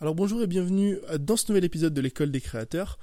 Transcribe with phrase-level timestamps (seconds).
[0.00, 3.00] Alors bonjour et bienvenue dans ce nouvel épisode de l'école des créateurs.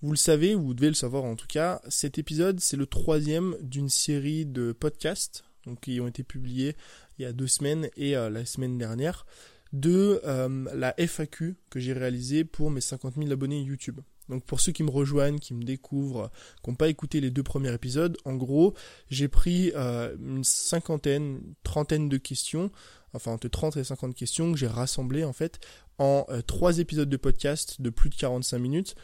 [0.00, 2.86] Vous le savez, ou vous devez le savoir en tout cas, cet épisode c'est le
[2.86, 6.76] troisième d'une série de podcasts donc, qui ont été publiés
[7.18, 9.26] il y a deux semaines et euh, la semaine dernière
[9.74, 14.00] de euh, la FAQ que j'ai réalisée pour mes 50 000 abonnés YouTube.
[14.30, 16.30] Donc pour ceux qui me rejoignent, qui me découvrent,
[16.64, 18.74] qui n'ont pas écouté les deux premiers épisodes, en gros,
[19.10, 22.70] j'ai pris euh, une cinquantaine, trentaine de questions,
[23.12, 25.58] enfin entre 30 et 50 questions que j'ai rassemblées en fait
[26.00, 28.94] en euh, trois épisodes de podcast de plus de 45 minutes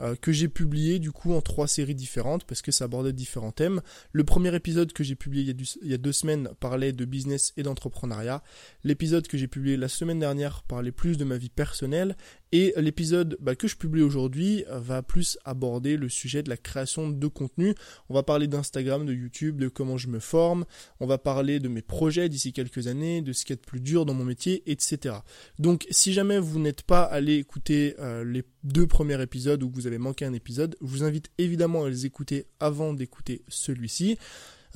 [0.00, 3.52] euh, que j'ai publié du coup en trois séries différentes parce que ça abordait différents
[3.52, 3.82] thèmes.
[4.12, 6.92] Le premier épisode que j'ai publié il y, a il y, a deux semaines parlait
[6.92, 8.42] de business et d'entrepreneuriat.
[8.84, 12.16] L'épisode que j'ai publié la semaine dernière parlait plus de ma vie personnelle
[12.52, 16.56] et l'épisode bah, que je publie aujourd'hui euh, va plus aborder le sujet de la
[16.56, 17.74] création de contenu.
[18.08, 20.64] On va parler d'Instagram, de YouTube, de comment je me forme.
[21.00, 24.06] On va parler de mes projets d'ici quelques années, de ce qui est plus dur
[24.06, 25.16] dans mon métier, etc.
[25.58, 29.74] Donc si jamais vous n'êtes pas allé écouter euh, les deux premiers épisodes ou que
[29.74, 34.18] vous avez manqué un épisode, je vous invite évidemment à les écouter avant d'écouter celui-ci.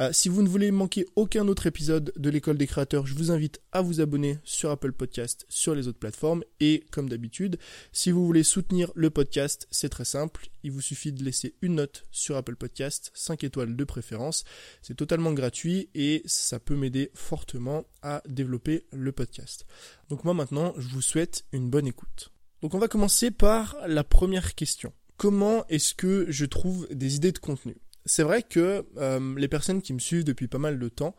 [0.00, 3.30] Euh, si vous ne voulez manquer aucun autre épisode de l'école des créateurs, je vous
[3.30, 7.58] invite à vous abonner sur Apple Podcast, sur les autres plateformes et comme d'habitude,
[7.92, 11.74] si vous voulez soutenir le podcast, c'est très simple, il vous suffit de laisser une
[11.74, 14.44] note sur Apple Podcast, 5 étoiles de préférence.
[14.80, 19.66] C'est totalement gratuit et ça peut m'aider fortement à développer le podcast.
[20.08, 22.32] Donc moi maintenant, je vous souhaite une bonne écoute.
[22.62, 24.94] Donc on va commencer par la première question.
[25.18, 27.76] Comment est-ce que je trouve des idées de contenu?
[28.04, 31.14] C'est vrai que euh, les personnes qui me suivent depuis pas mal de temps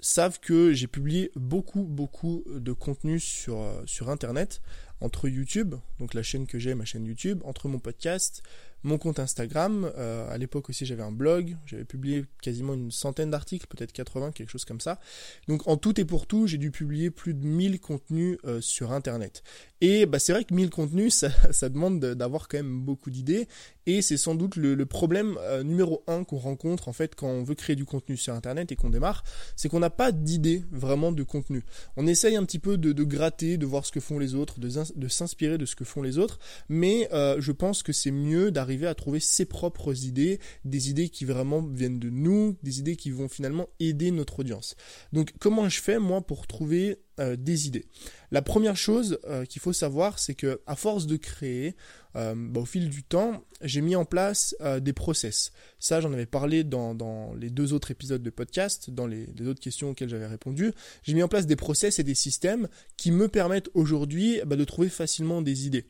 [0.00, 4.60] savent que j'ai publié beaucoup beaucoup de contenu sur, euh, sur internet
[5.00, 8.42] entre YouTube, donc la chaîne que j'ai, ma chaîne YouTube, entre mon podcast,
[8.84, 9.90] mon compte Instagram.
[9.96, 11.56] Euh, à l'époque aussi, j'avais un blog.
[11.66, 15.00] J'avais publié quasiment une centaine d'articles, peut-être 80, quelque chose comme ça.
[15.48, 18.92] Donc en tout et pour tout, j'ai dû publier plus de 1000 contenus euh, sur
[18.92, 19.42] Internet.
[19.80, 23.48] Et bah, c'est vrai que 1000 contenus, ça, demande d'avoir quand même beaucoup d'idées.
[23.86, 27.42] Et c'est sans doute le, problème euh, numéro un qu'on rencontre en fait quand on
[27.42, 29.24] veut créer du contenu sur Internet et qu'on démarre,
[29.56, 31.62] c'est qu'on n'a pas d'idée vraiment de contenu.
[31.96, 34.60] On essaye un petit peu de, de gratter, de voir ce que font les autres,
[34.60, 38.50] de, de s'inspirer de ce que font les autres, mais je pense que c'est mieux
[38.50, 42.96] d'arriver à trouver ses propres idées, des idées qui vraiment viennent de nous, des idées
[42.96, 44.76] qui vont finalement aider notre audience.
[45.12, 47.86] Donc comment je fais moi pour trouver euh, des idées?
[48.30, 51.76] La première chose euh, qu'il faut savoir, c'est que à force de créer,
[52.16, 55.52] euh, bah, au fil du temps, j'ai mis en place des process.
[55.78, 59.60] Ça, j'en avais parlé dans, les deux autres épisodes de podcast, dans les, les autres
[59.60, 60.72] questions auxquelles j'avais répondu.
[61.02, 64.64] J'ai mis en place des process et des systèmes qui me permettent aujourd'hui bah, de
[64.64, 65.86] trouver facilement des idées.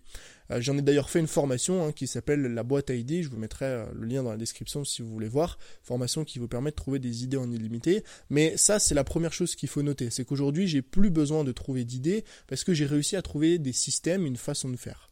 [0.54, 3.22] Euh, j'en ai d'ailleurs fait une formation hein, qui s'appelle la boîte à idées.
[3.22, 5.58] Je vous mettrai euh, le lien dans la description si vous voulez voir.
[5.82, 8.04] Formation qui vous permet de trouver des idées en illimité.
[8.30, 10.10] Mais ça, c'est la première chose qu'il faut noter.
[10.10, 13.72] C'est qu'aujourd'hui, j'ai plus besoin de trouver d'idées parce que j'ai réussi à trouver des
[13.72, 15.10] systèmes, une façon de faire.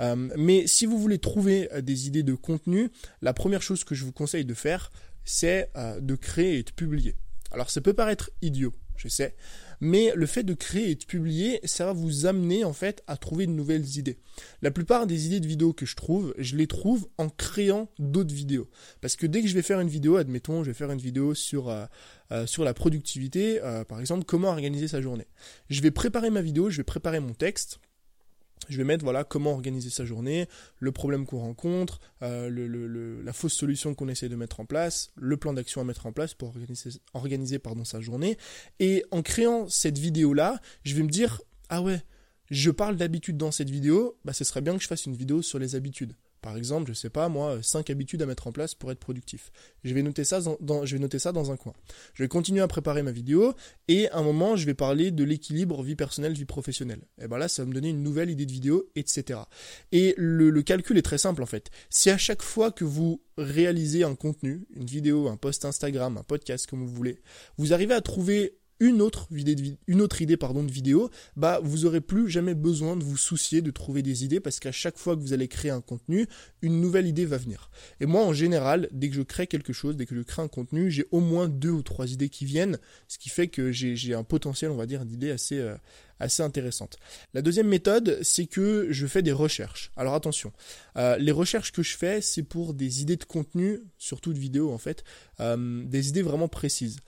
[0.00, 2.90] Euh, mais si vous voulez trouver des idées de contenu,
[3.22, 4.92] la première chose que je vous conseille de faire,
[5.24, 5.70] c'est
[6.00, 7.16] de créer et de publier.
[7.50, 9.34] Alors ça peut paraître idiot, je sais,
[9.80, 13.16] mais le fait de créer et de publier, ça va vous amener en fait à
[13.16, 14.18] trouver de nouvelles idées.
[14.62, 18.34] La plupart des idées de vidéos que je trouve, je les trouve en créant d'autres
[18.34, 18.68] vidéos.
[19.00, 21.34] Parce que dès que je vais faire une vidéo, admettons, je vais faire une vidéo
[21.34, 21.84] sur euh,
[22.32, 25.26] euh, la productivité, euh, par exemple, comment organiser sa journée.
[25.70, 27.78] Je vais préparer ma vidéo, je vais préparer mon texte,
[28.68, 33.54] je vais mettre voilà comment organiser sa journée, le problème qu'on rencontre, euh, la fausse
[33.54, 36.48] solution qu'on essaie de mettre en place, le plan d'action à mettre en place pour
[36.48, 38.36] organiser, organiser pardon, sa journée.
[38.80, 42.02] Et en créant cette vidéo-là, je vais me dire, ah ouais,
[42.50, 45.42] je parle d'habitude dans cette vidéo, bah ce serait bien que je fasse une vidéo
[45.42, 46.14] sur les habitudes.
[46.46, 49.50] Par exemple, je sais pas moi, 5 habitudes à mettre en place pour être productif.
[49.82, 51.72] Je vais noter ça dans, un coin.
[52.14, 53.52] Je vais continuer à préparer ma vidéo
[53.88, 57.00] et à un moment, je vais parler de l'équilibre vie personnelle vie professionnelle.
[57.20, 59.40] Et ben là, ça va me donner une nouvelle idée de vidéo, etc.
[59.90, 61.68] Et le, le calcul est très simple en fait.
[61.90, 66.22] Si à chaque fois que vous réalisez un contenu, une vidéo, un post Instagram, un
[66.22, 67.18] podcast comme vous voulez,
[67.58, 71.86] vous arrivez à trouver une autre, vidéo, une autre idée pardon, de vidéo, bah vous
[71.86, 75.16] aurez plus jamais besoin de vous soucier de trouver des idées parce qu'à chaque fois
[75.16, 76.26] que vous allez créer un contenu,
[76.62, 77.70] une nouvelle idée va venir.
[78.00, 80.48] Et moi en général, dès que je crée quelque chose, dès que je crée un
[80.48, 82.78] contenu, j'ai au moins deux ou trois idées qui viennent,
[83.08, 85.76] ce qui fait que j'ai un potentiel, on va dire, d'idées assez euh,
[86.20, 86.96] assez intéressante.
[87.34, 89.92] La deuxième méthode, c'est que je fais des recherches.
[89.96, 90.52] Alors attention,
[90.96, 94.72] euh, les recherches que je fais, c'est pour des idées de contenu, surtout de vidéos
[94.72, 95.04] en fait,
[95.40, 96.98] euh, des idées vraiment précises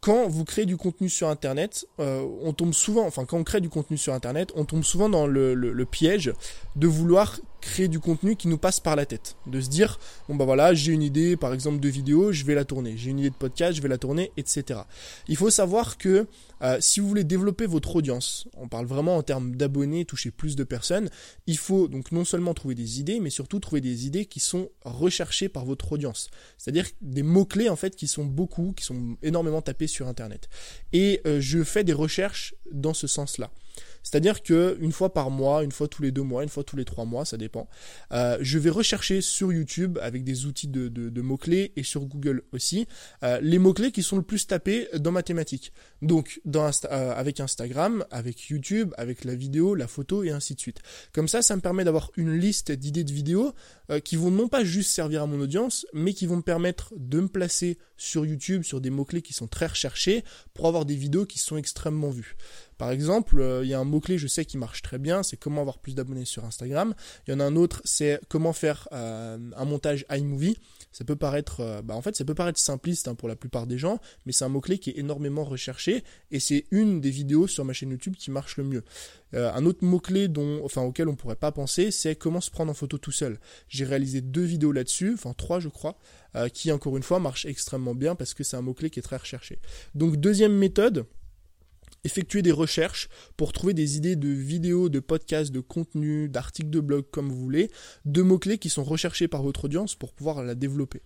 [0.00, 3.60] quand vous créez du contenu sur Internet, euh, on tombe souvent, enfin quand on crée
[3.60, 6.32] du contenu sur Internet, on tombe souvent dans le, le, piège
[6.76, 9.36] de vouloir créer du contenu qui nous passe par la tête.
[9.46, 9.98] De se dire,
[10.28, 12.96] bon bah voilà, j'ai une idée par exemple de vidéo, je vais la tourner.
[12.96, 14.80] J'ai une idée de podcast, je vais la tourner, etc.
[15.28, 16.26] Il faut savoir que
[16.62, 20.56] euh, si vous voulez développer votre audience, on parle vraiment en termes d'abonnés, toucher plus
[20.56, 21.08] de personnes,
[21.46, 24.70] il faut donc non seulement trouver des idées, mais surtout trouver des idées qui sont
[24.84, 26.30] recherchées par votre audience.
[26.58, 30.48] C'est-à-dire des mots-clés en fait qui sont beaucoup, qui sont énormément tapés sur Internet.
[30.92, 33.50] Et euh, je fais des recherches dans ce sens-là.
[34.02, 36.76] C'est-à-dire que une fois par mois, une fois tous les deux mois, une fois tous
[36.76, 37.68] les trois mois, ça dépend.
[38.12, 42.42] Euh, je vais rechercher sur YouTube avec des outils de, de, mots-clés et sur Google
[42.52, 42.86] aussi
[43.22, 45.72] euh, les mots-clés qui sont le plus tapés dans ma thématique.
[46.02, 46.70] Donc euh,
[47.14, 50.80] avec Instagram, avec YouTube, avec la vidéo, la photo et ainsi de suite.
[51.12, 53.52] Comme ça, ça me permet d'avoir une liste d'idées de vidéos
[54.04, 57.20] qui vont non pas juste servir à mon audience, mais qui vont me permettre de
[57.20, 60.24] me placer sur YouTube sur des mots-clés qui sont très recherchés
[60.54, 62.36] pour avoir des vidéos qui sont extrêmement vues.
[62.80, 65.36] Par exemple, euh, il y a un mot-clé, je sais, qui marche très bien, c'est
[65.36, 66.94] comment avoir plus d'abonnés sur Instagram.
[67.28, 70.56] Il y en a un autre, c'est comment faire euh, un montage iMovie.
[70.90, 73.66] Ça peut paraître, euh, bah, en fait, ça peut paraître simpliste hein, pour la plupart
[73.66, 77.46] des gens, mais c'est un mot-clé qui est énormément recherché et c'est une des vidéos
[77.46, 78.82] sur ma chaîne YouTube qui marche le mieux.
[79.34, 82.74] un autre mot-clé dont, enfin, auquel on pourrait pas penser, c'est comment se prendre en
[82.74, 83.38] photo tout seul.
[83.68, 85.98] J'ai réalisé deux vidéos là-dessus, enfin trois je crois,
[86.54, 89.18] qui encore une fois marchent extrêmement bien parce que c'est un mot-clé qui est très
[89.18, 89.58] recherché.
[89.94, 91.04] Donc deuxième méthode,
[92.04, 96.80] effectuer des recherches pour trouver des idées de vidéos, de podcasts, de contenus, d'articles de
[96.80, 97.70] blog, comme vous voulez,
[98.04, 101.02] de mots-clés qui sont recherchés par votre audience pour pouvoir la développer.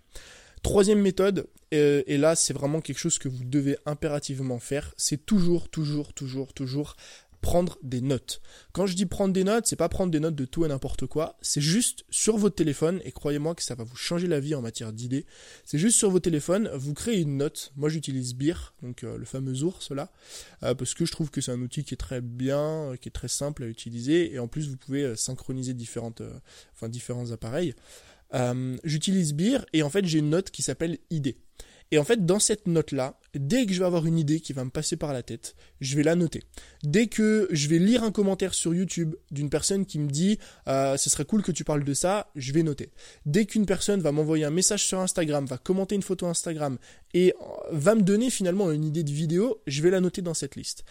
[0.62, 5.26] Troisième méthode, euh, et là c'est vraiment quelque chose que vous devez impérativement faire, c'est
[5.26, 6.97] toujours, toujours, toujours, toujours
[7.44, 8.41] prendre des notes.
[8.73, 11.05] Quand je dis prendre des notes, c'est pas prendre des notes de tout et n'importe
[11.05, 14.55] quoi, c'est juste sur votre téléphone, et croyez-moi que ça va vous changer la vie
[14.55, 15.26] en matière d'idées,
[15.67, 19.26] c'est juste sur votre téléphone, vous créez une note, moi j'utilise Beer, donc euh, le
[19.26, 20.11] fameux ours là,
[20.62, 23.11] euh, parce que je trouve que c'est un outil qui est très bien, euh, qui
[23.11, 26.23] est très simple à utiliser, et en plus vous pouvez synchroniser différentes,
[26.88, 27.75] différents appareils.
[28.85, 31.37] j'utilise Beer, et en fait j'ai une note qui s'appelle idée.
[31.91, 34.65] Et en fait, dans cette note-là, dès que je vais avoir une idée qui va
[34.65, 36.43] me passer par la tête, je vais la noter.
[36.83, 40.97] Dès que je vais lire un commentaire sur YouTube d'une personne qui me dit euh,
[40.97, 42.91] ce serait cool que tu parles de ça, je vais noter.
[43.27, 46.79] Dès qu'une personne va m'envoyer un message sur Instagram, va commenter une photo Instagram
[47.13, 50.35] et euh, va me donner finalement une idée de vidéo, je vais la noter dans
[50.35, 50.85] cette liste.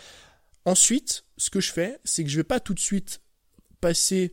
[0.65, 3.21] Ensuite, ce que je fais, c'est que je vais pas tout de suite
[3.81, 4.31] passer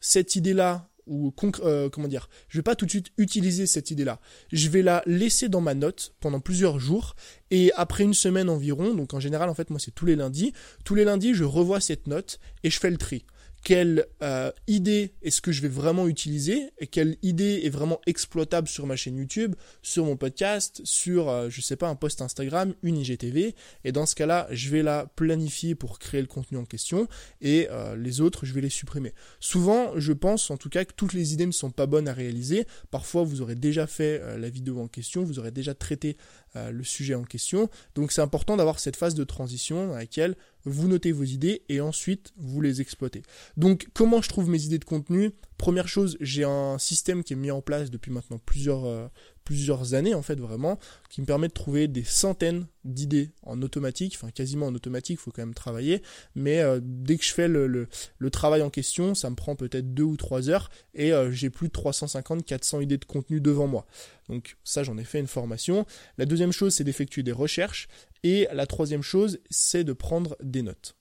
[0.00, 1.32] cette idée-là ou
[1.62, 4.20] euh, comment dire, je vais pas tout de suite utiliser cette idée-là.
[4.52, 7.14] Je vais la laisser dans ma note pendant plusieurs jours
[7.50, 10.52] et après une semaine environ, donc en général en fait moi c'est tous les lundis,
[10.84, 13.24] tous les lundis je revois cette note et je fais le tri
[13.62, 18.66] quelle euh, idée est-ce que je vais vraiment utiliser et quelle idée est vraiment exploitable
[18.66, 22.74] sur ma chaîne YouTube, sur mon podcast, sur euh, je sais pas un post Instagram,
[22.82, 23.54] une IGTV
[23.84, 27.06] et dans ce cas-là, je vais la planifier pour créer le contenu en question
[27.40, 29.14] et euh, les autres, je vais les supprimer.
[29.38, 32.12] Souvent, je pense en tout cas que toutes les idées ne sont pas bonnes à
[32.12, 32.66] réaliser.
[32.90, 36.16] Parfois, vous aurez déjà fait la vidéo en question, vous aurez déjà traité
[36.54, 37.70] le sujet en question.
[37.94, 41.80] Donc c'est important d'avoir cette phase de transition dans laquelle vous notez vos idées et
[41.80, 43.22] ensuite vous les exploitez.
[43.56, 45.32] Donc comment je trouve mes idées de contenu?
[45.58, 49.06] Première chose, j'ai un système qui est mis en place depuis maintenant plusieurs, euh,
[49.44, 50.78] plusieurs années en fait vraiment,
[51.10, 55.22] qui me permet de trouver des centaines d'idées en automatique, enfin quasiment en automatique, il
[55.22, 56.02] faut quand même travailler,
[56.34, 57.88] mais euh, dès que je fais le,
[58.30, 61.68] travail en question, ça me prend peut-être deux ou trois heures et euh, j'ai plus
[61.68, 63.86] de 350, 400 idées de contenu devant moi.
[64.28, 65.86] Donc ça j'en ai fait une formation.
[66.18, 67.88] La deuxième chose c'est d'effectuer des recherches
[68.22, 70.96] et la troisième chose c'est de prendre des notes.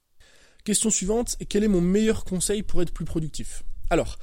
[0.64, 3.64] Question suivante, quel est mon meilleur conseil pour être plus productif?
[3.90, 4.20] Alors,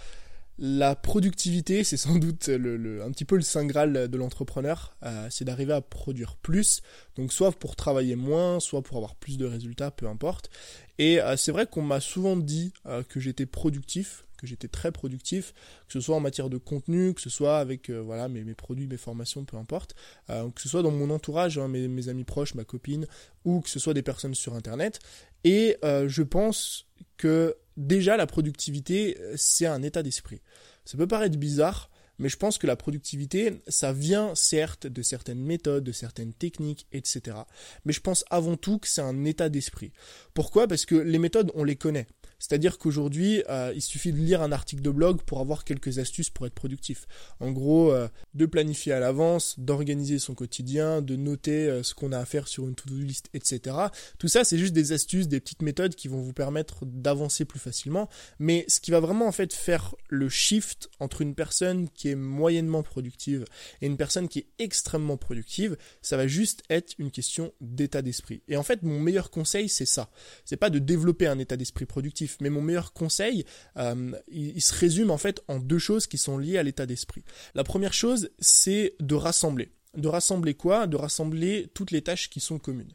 [0.58, 5.28] la productivité, c'est sans doute le, un petit peu le saint graal de l'entrepreneur, euh,
[5.30, 6.82] c'est d'arriver à produire plus,
[7.16, 10.50] donc soit pour travailler moins, soit pour avoir plus de résultats, peu importe.
[10.98, 14.92] Et euh, c'est vrai qu'on m'a souvent dit euh, que j'étais productif, que j'étais très
[14.92, 15.52] productif,
[15.86, 18.96] que ce soit en matière de contenu, que ce soit avec voilà mes, produits, mes
[18.96, 19.94] formations, peu importe,
[20.28, 23.06] que ce soit dans mon entourage, hein, mes, mes, amis proches, ma copine,
[23.44, 25.00] ou que ce soit des personnes sur Internet.
[25.44, 30.40] Et je pense que déjà la productivité, c'est un état d'esprit.
[30.84, 35.40] Ça peut paraître bizarre, mais je pense que la productivité, ça vient certes de certaines
[35.40, 37.36] méthodes, de certaines techniques, etc.
[37.84, 39.92] Mais je pense avant tout que c'est un état d'esprit.
[40.34, 40.66] Pourquoi?
[40.66, 42.06] Parce que les méthodes, on les connaît.
[42.38, 46.30] C'est-à-dire qu'aujourd'hui, euh, il suffit de lire un article de blog pour avoir quelques astuces
[46.30, 47.06] pour être productif.
[47.40, 52.12] En gros, euh, de planifier à l'avance, d'organiser son quotidien, de noter euh, ce qu'on
[52.12, 53.76] a à faire sur une to-do list, etc.
[54.18, 57.58] Tout ça, c'est juste des astuces, des petites méthodes qui vont vous permettre d'avancer plus
[57.58, 58.08] facilement.
[58.38, 62.14] Mais ce qui va vraiment en fait faire le shift entre une personne qui est
[62.14, 63.44] moyennement productive
[63.80, 68.42] et une personne qui est extrêmement productive, ça va juste être une question d'état d'esprit.
[68.46, 70.10] Et en fait, mon meilleur conseil, c'est ça.
[70.44, 73.44] C'est pas de développer un état d'esprit productif Mais mon meilleur conseil,
[73.76, 77.24] euh, il, se résume en fait en deux choses qui sont liées à l'état d'esprit.
[77.54, 79.70] La première chose, c'est de rassembler.
[79.96, 80.86] De rassembler quoi?
[80.86, 82.92] De rassembler toutes les tâches qui sont communes.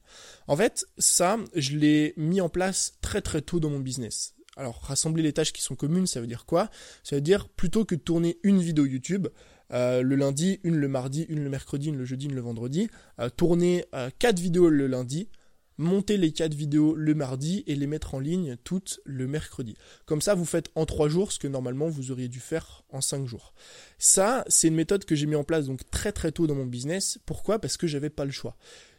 [0.47, 4.35] En fait, ça, je l'ai mis en place très très tôt dans mon business.
[4.55, 6.69] Alors, rassembler les tâches qui sont communes, ça veut dire quoi?
[7.03, 9.27] Ça veut dire plutôt que de tourner une vidéo YouTube,
[9.71, 12.89] euh, le lundi, une le mardi, une le mercredi, une le jeudi, une le vendredi,
[13.19, 13.85] euh, tourner
[14.19, 15.27] quatre vidéos le lundi,
[15.77, 19.75] monter les quatre vidéos le mardi et les mettre en ligne toutes le mercredi.
[20.05, 23.01] Comme ça, vous faites en trois jours ce que normalement vous auriez dû faire en
[23.01, 23.53] cinq jours.
[23.97, 26.65] Ça, c'est une méthode que j'ai mis en place donc très très tôt dans mon
[26.65, 27.19] business.
[27.25, 27.59] Pourquoi?
[27.59, 28.55] Parce que j'avais pas le choix.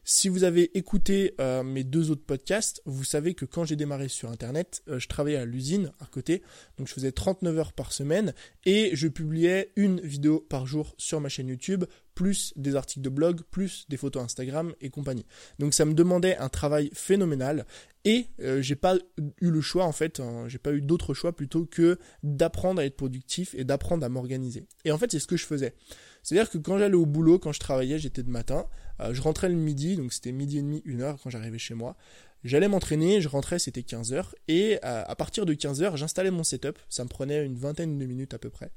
[0.06, 4.08] Si vous avez écouté euh, mes deux autres podcasts, vous savez que quand j'ai démarré
[4.08, 6.42] sur Internet, euh, je travaillais à l'usine à côté,
[6.76, 8.34] donc je faisais 39 heures par semaine
[8.66, 11.84] et je publiais une vidéo par jour sur ma chaîne YouTube,
[12.14, 15.24] plus des articles de blog, plus des photos Instagram et compagnie.
[15.58, 17.64] Donc ça me demandait un travail phénoménal
[18.04, 18.96] et euh, j'ai pas
[19.40, 22.84] eu le choix en fait, hein, j'ai pas eu d'autre choix plutôt que d'apprendre à
[22.84, 24.66] être productif et d'apprendre à m'organiser.
[24.84, 25.74] Et en fait, c'est ce que je faisais.
[26.22, 28.66] C'est-à-dire que quand j'allais au boulot, quand je travaillais, j'étais de matin,
[29.00, 31.96] je rentrais le midi, donc c'était midi et demi, une heure quand j'arrivais chez moi.
[32.44, 36.30] J'allais m'entraîner, je rentrais, c'était 15 heures, et euh, à partir de 15 heures, j'installais
[36.30, 38.70] mon setup, ça me prenait une vingtaine de minutes à peu près.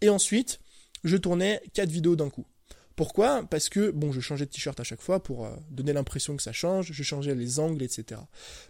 [0.00, 0.58] Et ensuite,
[1.04, 2.46] je tournais quatre vidéos d'un coup.
[2.96, 3.44] Pourquoi?
[3.48, 6.42] Parce que, bon, je changeais de t-shirt à chaque fois pour euh, donner l'impression que
[6.42, 8.20] ça change, je changeais les angles, etc.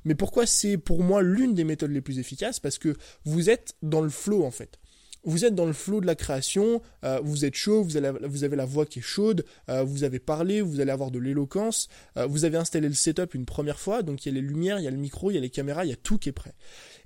[0.04, 2.61] Mais pourquoi c'est pour moi l'une des méthodes les plus efficaces?
[2.61, 2.94] Parce que
[3.25, 4.78] vous êtes dans le flow en fait
[5.24, 8.64] vous êtes dans le flot de la création, euh, vous êtes chaud, vous, avez la
[8.64, 12.44] voix qui est chaude, euh, vous avez parlé, vous allez avoir de l'éloquence, euh, vous
[12.44, 14.88] avez installé le setup une première fois, donc il y a les lumières, il y
[14.88, 16.54] a le micro, il y a les caméras, il y a tout qui est prêt.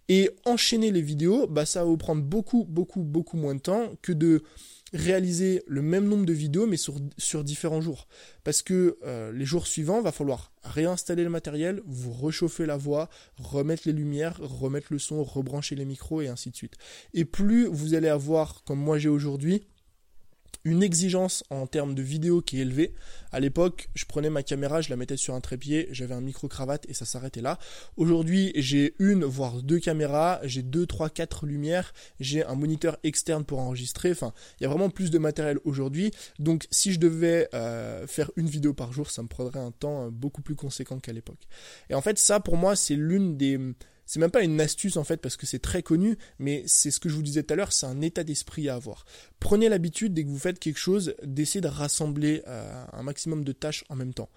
[0.08, 3.92] Et enchaîner les vidéos, bah ça va vous prendre beaucoup, beaucoup, beaucoup moins de temps
[4.02, 4.42] que de
[4.92, 8.06] réaliser le même nombre de vidéos mais sur, sur différents jours.
[8.44, 13.08] Parce que euh, les jours suivants, va falloir réinstaller le matériel, vous rechauffer la voix,
[13.38, 16.74] remettre les lumières, remettre le son, rebrancher les micros et ainsi de suite.
[17.14, 19.66] Et plus vous allez avoir, comme moi j'ai aujourd'hui,
[20.66, 22.92] une exigence en termes de vidéo qui est élevée.
[23.30, 26.86] À l'époque, je prenais ma caméra, je la mettais sur un trépied, j'avais un micro-cravate
[26.88, 27.60] et ça s'arrêtait là.
[27.96, 33.44] Aujourd'hui, j'ai une, voire deux caméras, j'ai deux, trois, quatre lumières, j'ai un moniteur externe
[33.44, 34.10] pour enregistrer.
[34.10, 36.10] Enfin, il y a vraiment plus de matériel aujourd'hui.
[36.40, 40.06] Donc, si je devais euh, faire une vidéo par jour, ça me prendrait un temps
[40.06, 41.46] euh, beaucoup plus conséquent qu'à l'époque.
[41.90, 43.60] Et en fait, ça, pour moi, c'est l'une des
[44.06, 47.00] c'est même pas une astuce en fait parce que c'est très connu, mais c'est ce
[47.00, 49.04] que je vous disais tout à l'heure, c'est un état d'esprit à avoir.
[49.40, 53.52] Prenez l'habitude dès que vous faites quelque chose d'essayer de rassembler euh, un maximum de
[53.52, 54.30] tâches en même temps.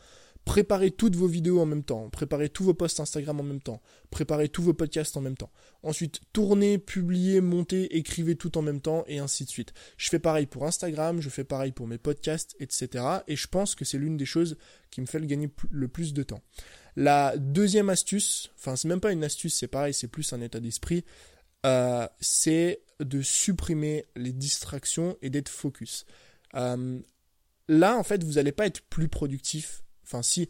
[0.46, 3.82] Préparez toutes vos vidéos en même temps, préparez tous vos posts Instagram en même temps,
[4.10, 5.52] préparez tous vos podcasts en même temps.
[5.84, 9.74] Ensuite, tournez, publiez, montez, écrivez tout en même temps et ainsi de suite.
[9.98, 13.04] Je fais pareil pour Instagram, je fais pareil pour mes podcasts, etc.
[13.28, 14.58] Et je pense que c'est l'une des choses
[14.90, 16.42] qui me fait gagner le plus de temps.
[16.96, 20.60] La deuxième astuce, enfin c'est même pas une astuce, c'est pareil, c'est plus un état
[20.60, 21.06] d'esprit,
[21.66, 26.06] euh, c'est de supprimer les distractions et d'être focus.
[26.56, 27.00] Euh,
[27.68, 29.84] là, en fait, vous n'allez pas être plus productif.
[30.04, 30.50] Enfin, si,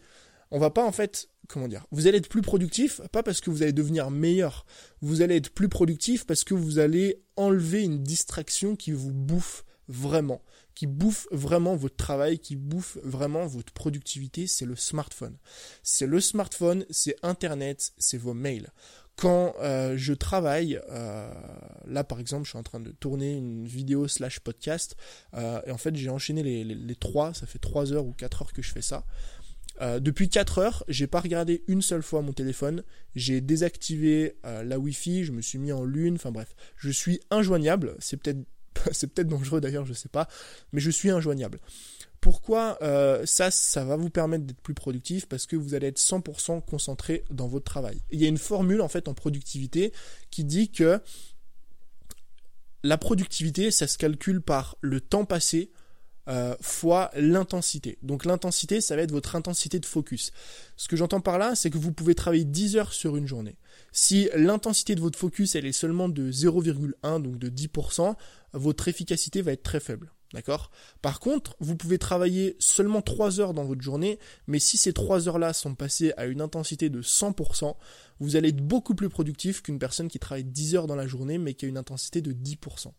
[0.52, 3.50] on va pas en fait, comment dire, vous allez être plus productif, pas parce que
[3.50, 4.66] vous allez devenir meilleur,
[5.02, 9.66] vous allez être plus productif parce que vous allez enlever une distraction qui vous bouffe
[9.88, 10.42] vraiment
[10.80, 15.36] qui bouffe vraiment votre travail, qui bouffe vraiment votre productivité, c'est le smartphone.
[15.84, 18.70] C'est le smartphone, c'est Internet, c'est vos mails.
[19.18, 21.30] Quand euh, je travaille, euh,
[21.86, 24.96] là par exemple, je suis en train de tourner une vidéo slash podcast,
[25.34, 28.54] euh, et en fait j'ai enchaîné les, trois, ça fait trois heures ou quatre heures
[28.54, 29.06] que je fais ça.
[30.00, 32.84] depuis 4 heures, j'ai pas regardé une seule fois mon téléphone,
[33.16, 37.98] j'ai désactivé la Wi-Fi, je me suis mis en lune, enfin bref, je suis injoignable,
[38.00, 38.46] c'est peut-être
[38.92, 40.28] c'est peut-être dangereux d'ailleurs, je sais pas,
[40.72, 41.60] mais je suis injoignable.
[42.22, 45.26] Pourquoi euh, ça, ça va vous permettre d'être plus productif?
[45.28, 48.02] Parce que vous allez être 100% concentré dans votre travail.
[48.12, 49.94] Il y a une formule en fait en productivité
[50.30, 51.00] qui dit que
[52.84, 55.72] la productivité, ça se calcule par le temps passé
[56.30, 57.98] euh, fois l'intensité.
[58.04, 60.32] Donc l'intensité, ça va être votre intensité de focus.
[60.76, 63.58] Ce que j'entends par là, c'est que vous pouvez travailler 10 heures sur une journée.
[63.92, 68.16] Si l'intensité de votre focus, elle est seulement de 0,1, donc de 10%,
[68.54, 70.12] votre efficacité va être très faible.
[70.34, 70.70] D'accord?
[71.02, 75.28] Par contre, vous pouvez travailler seulement 3 heures dans votre journée, mais si ces 3
[75.28, 77.76] heures-là sont passées à une intensité de 100%,
[78.20, 81.40] vous allez être beaucoup plus productif qu'une personne qui travaille 10 heures dans la journée,
[81.40, 82.92] mais qui a une intensité de 10%.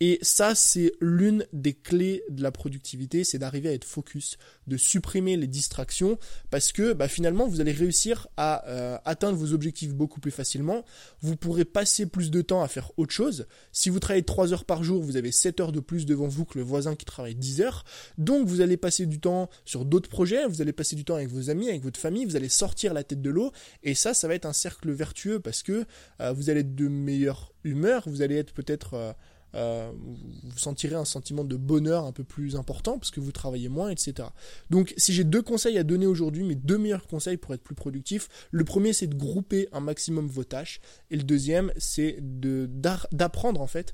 [0.00, 4.38] Et ça, c'est l'une des clés de la productivité, c'est d'arriver à être focus,
[4.68, 6.18] de supprimer les distractions,
[6.50, 10.84] parce que bah, finalement, vous allez réussir à euh, atteindre vos objectifs beaucoup plus facilement.
[11.20, 13.46] Vous pourrez passer plus de temps à faire autre chose.
[13.72, 16.44] Si vous travaillez 3 heures par jour, vous avez 7 heures de plus devant vous
[16.44, 17.84] que le voisin qui travaille 10 heures.
[18.18, 21.28] Donc, vous allez passer du temps sur d'autres projets, vous allez passer du temps avec
[21.28, 23.50] vos amis, avec votre famille, vous allez sortir la tête de l'eau,
[23.82, 25.84] et ça, ça va être un cercle vertueux, parce que
[26.20, 28.94] euh, vous allez être de meilleure humeur, vous allez être peut-être...
[28.94, 29.12] Euh,
[29.54, 33.68] euh, vous sentirez un sentiment de bonheur un peu plus important parce que vous travaillez
[33.68, 34.28] moins, etc.
[34.70, 37.74] Donc si j'ai deux conseils à donner aujourd'hui, mes deux meilleurs conseils pour être plus
[37.74, 43.60] productif, le premier c'est de grouper un maximum vos tâches et le deuxième c'est d'apprendre
[43.60, 43.92] en fait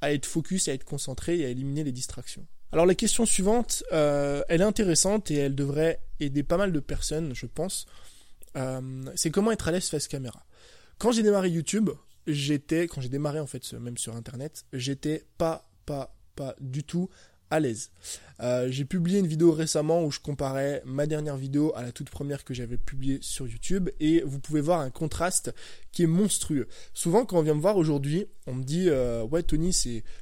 [0.00, 2.46] à être focus, à être concentré et à éliminer les distractions.
[2.72, 6.80] Alors la question suivante, euh, elle est intéressante et elle devrait aider pas mal de
[6.80, 7.86] personnes, je pense.
[8.56, 10.44] Euh, c'est comment être à l'aise face caméra.
[10.98, 11.90] Quand j'ai démarré YouTube,
[12.26, 17.08] j'étais, quand j'ai démarré en fait, même sur internet, j'étais pas, pas, pas du tout
[17.50, 17.90] à l'aise.
[18.42, 22.10] Euh, j'ai publié une vidéo récemment où je comparais ma dernière vidéo à la toute
[22.10, 25.54] première que j'avais publiée sur YouTube et vous pouvez voir un contraste
[25.90, 26.68] qui est monstrueux.
[26.92, 29.74] Souvent quand on vient me voir aujourd'hui, on me dit euh, ouais Tony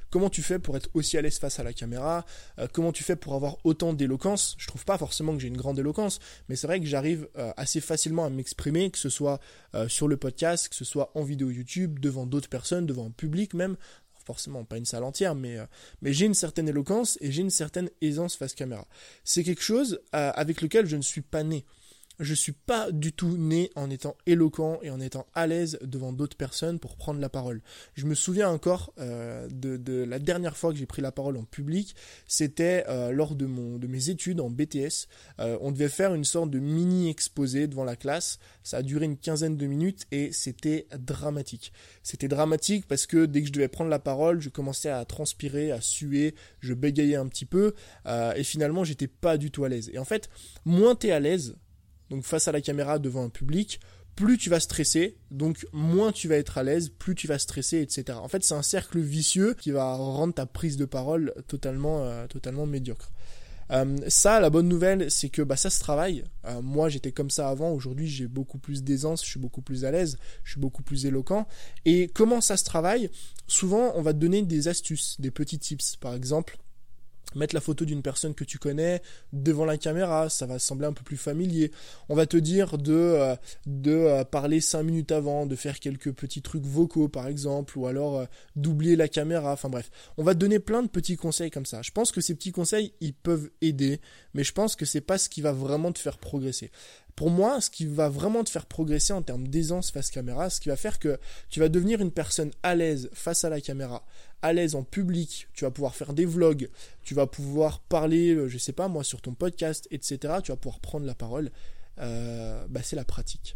[0.09, 2.25] comment tu fais pour être aussi à l'aise face à la caméra,
[2.57, 4.55] euh, comment tu fais pour avoir autant d'éloquence?
[4.57, 7.27] Je trouve pas forcément que j'ai une grande éloquence, mais c'est vrai que j'arrive
[7.57, 9.39] assez facilement à m'exprimer, que ce soit
[9.87, 13.53] sur le podcast, que ce soit en vidéo YouTube, devant d'autres personnes, devant un public
[13.53, 13.75] même
[14.25, 15.65] forcément pas une salle entière, mais, euh,
[16.01, 18.87] mais j'ai une certaine éloquence et j'ai une certaine aisance face caméra.
[19.23, 21.65] C'est quelque chose euh, avec lequel je ne suis pas né
[22.19, 26.13] je suis pas du tout né en étant éloquent et en étant à l'aise devant
[26.13, 27.61] d'autres personnes pour prendre la parole.
[27.95, 31.43] Je me souviens encore euh, de, la dernière fois que j'ai pris la parole en
[31.43, 31.95] public,
[32.27, 35.07] c'était euh, lors de, mes études en BTS.
[35.39, 38.39] Euh, on devait faire une sorte de mini exposé devant la classe.
[38.63, 41.73] Ça a duré une quinzaine de minutes et c'était dramatique.
[42.03, 45.71] C'était dramatique parce que dès que je devais prendre la parole, je commençais à transpirer,
[45.71, 47.73] à suer, je bégayais un petit peu
[48.35, 49.89] et finalement j'étais pas du tout à l'aise.
[49.93, 50.29] Et en fait,
[50.65, 51.55] moins t'es à l'aise,
[52.15, 53.81] donc face à la caméra devant un public,
[54.15, 57.81] plus tu vas stresser, donc moins tu vas être à l'aise, plus tu vas stresser,
[57.81, 58.17] etc.
[58.21, 62.25] En fait, c'est un cercle vicieux qui va rendre ta prise de parole totalement, euh,
[62.27, 63.11] totalement médiocre.
[63.71, 66.23] Euh, ça, la bonne nouvelle, c'est que bah, ça se travaille.
[66.45, 67.71] Euh, moi, j'étais comme ça avant.
[67.71, 71.05] Aujourd'hui, j'ai beaucoup plus d'aisance, je suis beaucoup plus à l'aise, je suis beaucoup plus
[71.05, 71.45] éloquent.
[71.83, 73.09] Et comment ça se travaille?
[73.47, 75.97] Souvent, on va te donner des astuces, des petits tips.
[75.97, 76.57] Par exemple,
[77.35, 79.01] mettre la photo d'une personne que tu connais
[79.33, 81.71] devant la caméra, ça va sembler un peu plus familier.
[82.09, 86.11] On va te dire de, euh, de euh, parler 5 minutes avant, de faire quelques
[86.11, 88.25] petits trucs vocaux par exemple, ou alors euh,
[88.55, 89.91] d'oublier la caméra, enfin bref.
[90.17, 91.81] On va te donner plein de petits conseils comme ça.
[91.81, 93.99] Je pense que ces petits conseils, ils peuvent aider,
[94.33, 96.71] mais je pense que c'est pas ce qui va vraiment te faire progresser.
[97.15, 100.59] Pour moi, ce qui va vraiment te faire progresser en termes d'aisance face caméra, ce
[100.59, 101.17] qui va faire que
[101.49, 104.05] tu vas devenir une personne à l'aise face à la caméra,
[104.41, 106.69] à l'aise en public, tu vas pouvoir faire des vlogs,
[107.03, 110.35] tu vas pouvoir parler, euh, je sais pas moi, sur ton podcast, etc.
[110.43, 111.51] Tu vas pouvoir prendre la parole.
[111.99, 113.55] Euh, bah, c'est la pratique.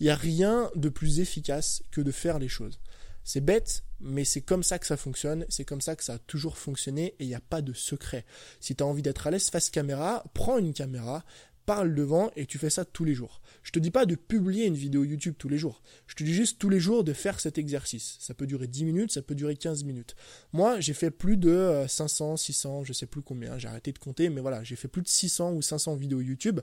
[0.00, 2.80] Il n'y a rien de plus efficace que de faire les choses.
[3.24, 6.18] C'est bête, mais c'est comme ça que ça fonctionne, c'est comme ça que ça a
[6.18, 8.24] toujours fonctionné et il n'y a pas de secret.
[8.60, 11.24] Si tu as envie d'être à l'aise face caméra, prends une caméra,
[11.66, 13.42] parle devant et tu fais ça tous les jours.
[13.62, 15.82] Je te dis pas de publier une vidéo YouTube tous les jours.
[16.06, 18.16] Je te dis juste tous les jours de faire cet exercice.
[18.20, 20.14] Ça peut durer 10 minutes, ça peut durer 15 minutes.
[20.52, 24.30] Moi, j'ai fait plus de 500, 600, je sais plus combien, j'ai arrêté de compter,
[24.30, 26.60] mais voilà, j'ai fait plus de 600 ou 500 vidéos YouTube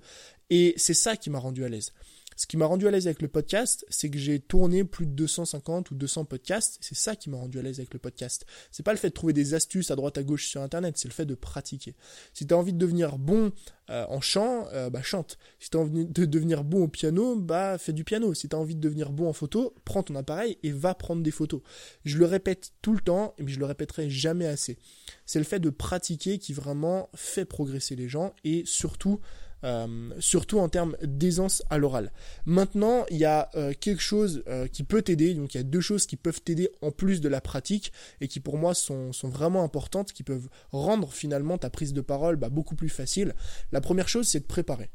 [0.49, 1.91] et c'est ça qui m'a rendu à l'aise.
[2.35, 5.11] Ce qui m'a rendu à l'aise avec le podcast, c'est que j'ai tourné plus de
[5.11, 6.77] 250 ou 200 podcasts.
[6.81, 8.45] C'est ça qui m'a rendu à l'aise avec le podcast.
[8.71, 11.07] C'est pas le fait de trouver des astuces à droite à gauche sur internet, c'est
[11.07, 11.95] le fait de pratiquer.
[12.33, 13.51] Si tu as envie de devenir bon
[13.89, 15.37] euh, en chant, euh, bah chante.
[15.59, 18.33] Si tu as envie de devenir bon au piano, bah fais du piano.
[18.33, 21.21] Si tu as envie de devenir bon en photo, prends ton appareil et va prendre
[21.21, 21.61] des photos.
[22.05, 24.77] Je le répète tout le temps, mais je le répéterai jamais assez.
[25.25, 29.19] C'est le fait de pratiquer qui vraiment fait progresser les gens et surtout
[29.63, 32.11] euh, surtout en termes d'aisance à l'oral.
[32.45, 35.63] Maintenant, il y a euh, quelque chose euh, qui peut t'aider, donc il y a
[35.63, 39.13] deux choses qui peuvent t'aider en plus de la pratique et qui pour moi sont,
[39.13, 43.35] sont vraiment importantes, qui peuvent rendre finalement ta prise de parole bah, beaucoup plus facile.
[43.71, 44.89] La première chose, c'est de préparer.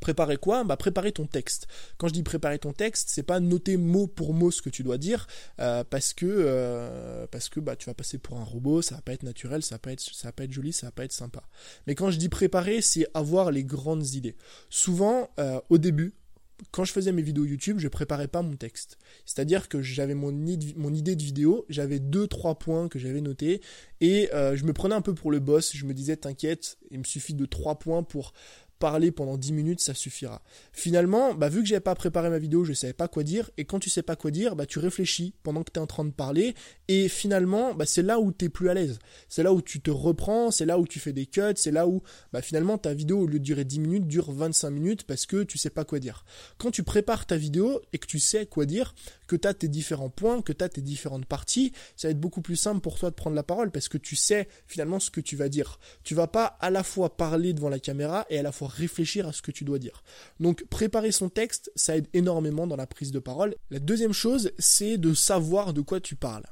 [0.00, 0.64] Préparer quoi?
[0.64, 1.66] Bah préparer ton texte.
[1.98, 4.82] Quand je dis préparer ton texte, c'est pas noter mot pour mot ce que tu
[4.82, 5.26] dois dire,
[5.60, 9.12] euh, parce que euh, que bah tu vas passer pour un robot, ça va pas
[9.12, 11.42] être naturel, ça va ça va pas être joli, ça va pas être sympa.
[11.86, 14.36] Mais quand je dis préparer, c'est avoir les grandes idées.
[14.68, 16.14] Souvent, euh, au début,
[16.70, 18.96] quand je faisais mes vidéos YouTube, je préparais pas mon texte.
[19.26, 23.60] C'est-à-dire que j'avais mon, mon, idée de vidéo, j'avais deux trois points que j'avais notés
[24.00, 25.76] et je me prenais un peu pour le boss.
[25.76, 28.32] Je me disais t'inquiète, il me suffit de trois points pour
[28.78, 30.42] parler pendant 10 minutes, ça suffira.
[30.72, 33.64] Finalement, bah, vu que j'avais pas préparé ma vidéo, je savais pas quoi dire, et
[33.64, 36.04] quand tu sais pas quoi dire, bah, tu réfléchis pendant que tu es en train
[36.04, 36.54] de parler,
[36.88, 38.98] et finalement, bah, c'est là où tu es plus à l'aise.
[39.28, 41.86] C'est là où tu te reprends, c'est là où tu fais des cuts, c'est là
[41.88, 45.26] où, bah, finalement, ta vidéo, au lieu de durer 10 minutes, dure 25 minutes parce
[45.26, 46.24] que tu sais pas quoi dire.
[46.58, 48.94] Quand tu prépares ta vidéo et que tu sais quoi dire,
[49.26, 52.20] que tu as tes différents points, que tu as tes différentes parties, ça va être
[52.20, 55.10] beaucoup plus simple pour toi de prendre la parole parce que tu sais finalement ce
[55.10, 55.78] que tu vas dire.
[56.04, 59.26] Tu vas pas à la fois parler devant la caméra et à la fois réfléchir
[59.26, 60.02] à ce que tu dois dire.
[60.40, 63.54] Donc préparer son texte, ça aide énormément dans la prise de parole.
[63.70, 66.46] La deuxième chose, c'est de savoir de quoi tu parles.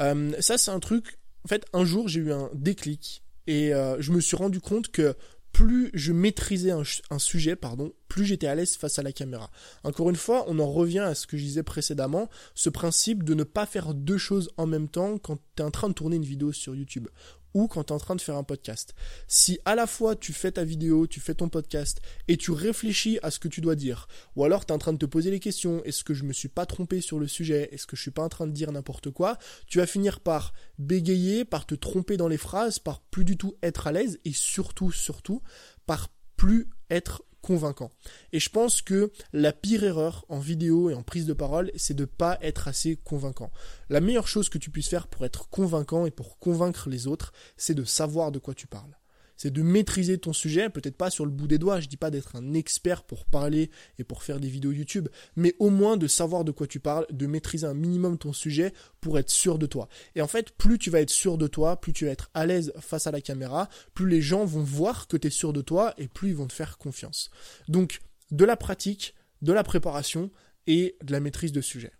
[0.00, 1.18] Euh, ça, c'est un truc.
[1.44, 4.88] En fait, un jour, j'ai eu un déclic et euh, je me suis rendu compte
[4.88, 5.14] que
[5.54, 9.50] plus je maîtrisais un, sujet, pardon, plus j'étais à l'aise face à la caméra.
[9.84, 13.34] Encore une fois, on en revient à ce que je disais précédemment, ce principe de
[13.34, 16.16] ne pas faire deux choses en même temps quand tu es en train de tourner
[16.16, 17.06] une vidéo sur YouTube
[17.54, 18.94] ou quand tu es en train de faire un podcast.
[19.28, 23.18] Si à la fois tu fais ta vidéo, tu fais ton podcast et tu réfléchis
[23.22, 25.30] à ce que tu dois dire, ou alors tu es en train de te poser
[25.30, 28.02] les questions, est-ce que je me suis pas trompé sur le sujet, est-ce que je
[28.02, 31.74] suis pas en train de dire n'importe quoi, tu vas finir par bégayer, par te
[31.74, 35.42] tromper dans les phrases, par plus du tout être à l'aise et surtout, surtout,
[35.86, 37.90] par plus être convaincant.
[38.32, 41.92] Et je pense que la pire erreur en vidéo et en prise de parole, c'est
[41.92, 43.52] de pas être assez convaincant.
[43.90, 47.34] La meilleure chose que tu puisses faire pour être convaincant et pour convaincre les autres,
[47.58, 48.96] c'est de savoir de quoi tu parles
[49.36, 52.10] c'est de maîtriser ton sujet, peut-être pas sur le bout des doigts, je dis pas
[52.10, 56.06] d'être un expert pour parler et pour faire des vidéos YouTube, mais au moins de
[56.06, 59.66] savoir de quoi tu parles, de maîtriser un minimum ton sujet pour être sûr de
[59.66, 59.88] toi.
[60.14, 62.46] Et en fait, plus tu vas être sûr de toi, plus tu vas être à
[62.46, 65.62] l'aise face à la caméra, plus les gens vont voir que tu es sûr de
[65.62, 67.30] toi et plus ils vont te faire confiance.
[67.68, 70.30] Donc, de la pratique, de la préparation
[70.66, 71.92] et de la maîtrise de sujet.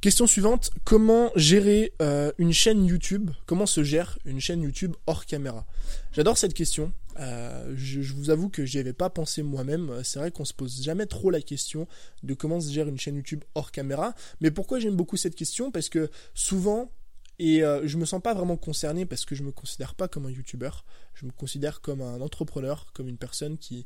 [0.00, 3.32] Question suivante, comment gérer euh, une chaîne YouTube?
[3.46, 5.66] Comment se gère une chaîne YouTube hors caméra?
[6.12, 6.92] J'adore cette question.
[7.18, 9.90] Euh, je, vous avoue que j'y avais pas pensé moi-même.
[10.04, 11.88] C'est vrai qu'on se pose jamais trop la question
[12.22, 14.14] de comment se gère une chaîne YouTube hors caméra.
[14.40, 15.72] Mais pourquoi j'aime beaucoup cette question?
[15.72, 16.92] Parce que souvent,
[17.40, 20.26] et euh, je me sens pas vraiment concerné parce que je me considère pas comme
[20.26, 20.70] un YouTuber.
[21.14, 23.84] Je me considère comme un entrepreneur, comme une personne qui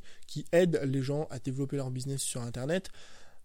[0.53, 2.91] aide les gens à développer leur business sur Internet.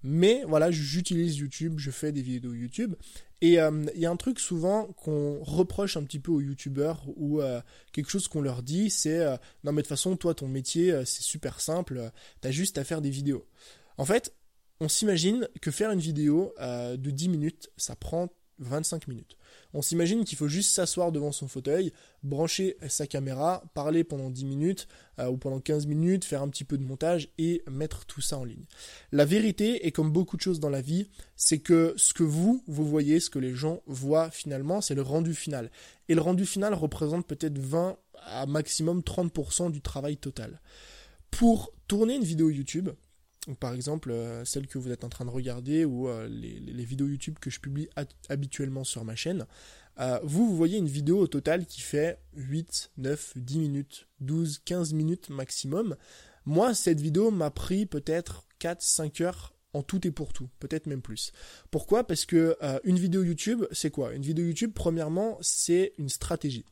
[0.03, 2.95] Mais voilà, j'utilise YouTube, je fais des vidéos YouTube.
[3.41, 7.03] Et euh, il y a un truc souvent qu'on reproche un petit peu aux YouTubeurs
[7.15, 10.33] ou euh, quelque chose qu'on leur dit, c'est euh, non mais de toute façon, toi,
[10.33, 13.45] ton métier, c'est super simple, t'as juste à faire des vidéos.
[13.97, 14.33] En fait,
[14.79, 19.37] on s'imagine que faire une vidéo de 10 minutes, ça prend 25 minutes.
[19.73, 21.91] On s'imagine qu'il faut juste s'asseoir devant son fauteuil,
[22.23, 24.87] brancher sa caméra, parler pendant 10 minutes
[25.19, 28.37] euh, ou pendant 15 minutes, faire un petit peu de montage et mettre tout ça
[28.37, 28.65] en ligne.
[29.11, 32.63] La vérité, et comme beaucoup de choses dans la vie, c'est que ce que vous,
[32.67, 35.71] vous voyez, ce que les gens voient finalement, c'est le rendu final.
[36.09, 40.61] Et le rendu final représente peut-être 20 à maximum 30% du travail total.
[41.31, 42.89] Pour tourner une vidéo YouTube,
[43.55, 47.07] par exemple euh, celle que vous êtes en train de regarder ou euh, les, vidéos
[47.07, 47.89] YouTube que je publie
[48.29, 49.45] habituellement sur ma chaîne,
[49.99, 54.60] euh, vous, vous voyez une vidéo au total qui fait 8, 9, 10 minutes, 12,
[54.65, 55.95] 15 minutes maximum.
[56.45, 60.88] Moi, cette vidéo m'a pris peut-être 4, 5 heures en tout et pour tout, peut-être
[60.88, 61.31] même plus.
[61.71, 62.05] Pourquoi?
[62.05, 64.13] Parce que une vidéo YouTube, c'est quoi?
[64.13, 66.65] Une vidéo YouTube, premièrement, c'est une stratégie.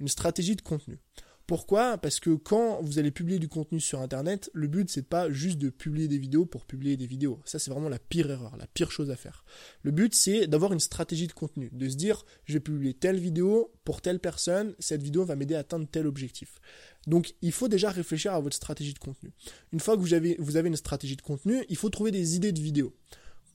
[0.00, 0.98] Une stratégie de contenu.
[1.46, 1.96] Pourquoi?
[1.96, 5.58] Parce que quand vous allez publier du contenu sur Internet, le but c'est pas juste
[5.58, 7.40] de publier des vidéos pour publier des vidéos.
[7.44, 9.44] Ça c'est vraiment la pire erreur, la pire chose à faire.
[9.82, 13.20] Le but c'est d'avoir une stratégie de contenu, de se dire je vais publier telle
[13.20, 16.58] vidéo pour telle personne, cette vidéo va m'aider à atteindre tel objectif.
[17.06, 19.30] Donc il faut déjà réfléchir à votre stratégie de contenu.
[19.72, 22.34] Une fois que vous avez, vous avez une stratégie de contenu, il faut trouver des
[22.34, 22.92] idées de vidéos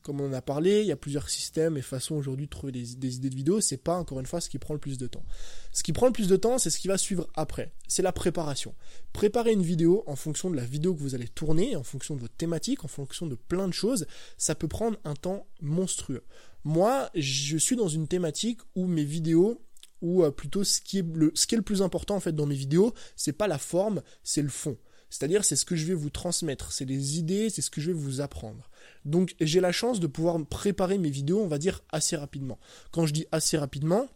[0.02, 2.72] comme on en a parlé, il y a plusieurs systèmes et façons aujourd'hui de trouver
[2.72, 3.62] des, idées de vidéos.
[3.62, 5.24] C'est pas encore une fois ce qui prend le plus de temps.
[5.72, 7.72] Ce qui prend le plus de temps, c'est ce qui va suivre après.
[7.88, 8.76] C'est la préparation.
[9.14, 12.22] Préparer une vidéo en fonction de la vidéo que vous allez tourner, en fonction de
[12.22, 14.06] votre thématique, en fonction de plein de choses,
[14.38, 16.24] ça peut prendre un temps monstrueux.
[16.64, 19.62] Moi, je suis dans une thématique où mes vidéos
[20.02, 23.34] ou euh, plutôt ce qui est le, plus important en fait dans mes vidéos, c'est
[23.34, 24.78] pas la forme, c'est le fond.
[25.10, 27.88] C'est-à-dire c'est ce que je vais vous transmettre, c'est les idées, c'est ce que je
[27.88, 28.70] vais vous apprendre.
[29.06, 32.60] Donc j'ai la chance de pouvoir préparer mes vidéos, on va dire, assez rapidement.
[32.92, 34.08] Quand je dis assez rapidement,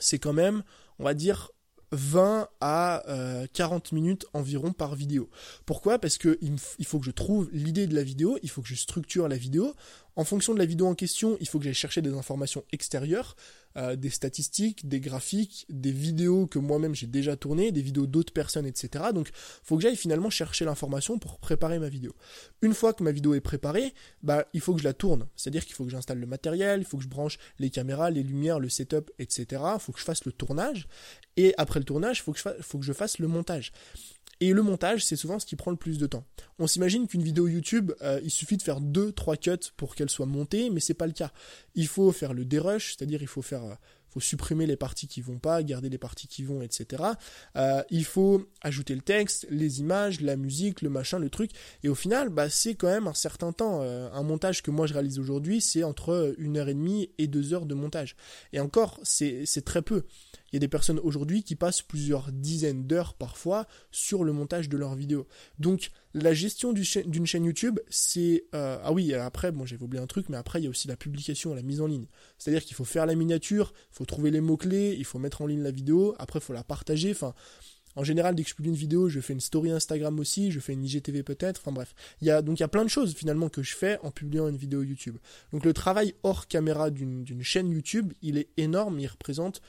[0.00, 0.62] c'est quand même,
[0.98, 1.50] on va dire,
[1.92, 3.02] 20 à
[3.52, 5.28] 40 euh, minutes environ par vidéo.
[5.66, 5.98] Pourquoi?
[5.98, 8.74] Parce que il, faut que je trouve l'idée de la vidéo, il faut que je
[8.74, 9.74] structure la vidéo.
[10.14, 13.34] En fonction de la vidéo en question, il faut que j'aille chercher des informations extérieures,
[13.78, 18.32] euh, des statistiques, des graphiques, des vidéos que moi-même j'ai déjà tournées, des vidéos d'autres
[18.32, 19.04] personnes, etc.
[19.14, 22.14] Donc, il faut que j'aille finalement chercher l'information pour préparer ma vidéo.
[22.60, 25.26] Une fois que ma vidéo est préparée, bah, il faut que je la tourne.
[25.34, 28.22] C'est-à-dire qu'il faut que j'installe le matériel, il faut que je branche les caméras, les
[28.22, 29.62] lumières, le setup, etc.
[29.74, 30.86] Il faut que je fasse le tournage.
[31.38, 33.72] Et après le tournage, il faut, faut que je fasse le montage.
[34.42, 36.24] Et le montage, c'est souvent ce qui prend le plus de temps.
[36.58, 40.10] On s'imagine qu'une vidéo YouTube, euh, il suffit de faire deux, trois cuts pour qu'elle
[40.10, 41.30] soit montée, mais c'est pas le cas.
[41.76, 43.74] Il faut faire le dérush, c'est-à-dire il faut euh,
[44.18, 47.04] supprimer les parties qui vont pas, garder les parties qui vont, etc.
[47.54, 51.52] Euh, il faut ajouter le texte, les images, la musique, le machin, le truc.
[51.84, 53.82] Et au final, bah, c'est quand même un certain temps.
[53.82, 57.54] Un montage que moi je réalise aujourd'hui, c'est entre une heure et demie et deux
[57.54, 58.16] heures de montage.
[58.52, 60.02] Et encore, c'est très peu.
[60.52, 64.68] Il y a des personnes aujourd'hui qui passent plusieurs dizaines d'heures parfois sur le montage
[64.68, 65.26] de leurs vidéos.
[65.58, 68.44] Donc la gestion d'une chaîne YouTube, c'est...
[68.54, 70.88] Euh, ah oui, après, bon j'avais oublié un truc, mais après il y a aussi
[70.88, 72.06] la publication, la mise en ligne.
[72.36, 75.46] C'est-à-dire qu'il faut faire la miniature, il faut trouver les mots-clés, il faut mettre en
[75.46, 77.34] ligne la vidéo, après il faut la partager, enfin...
[77.94, 80.60] En général, dès que je publie une vidéo, je fais une story Instagram aussi, je
[80.60, 81.94] fais une IGTV peut-être, enfin bref.
[82.22, 84.10] Il y a, donc il y a plein de choses finalement que je fais en
[84.10, 85.18] publiant une vidéo YouTube.
[85.52, 89.60] Donc le travail hors caméra d'une chaîne YouTube, il est énorme, il représente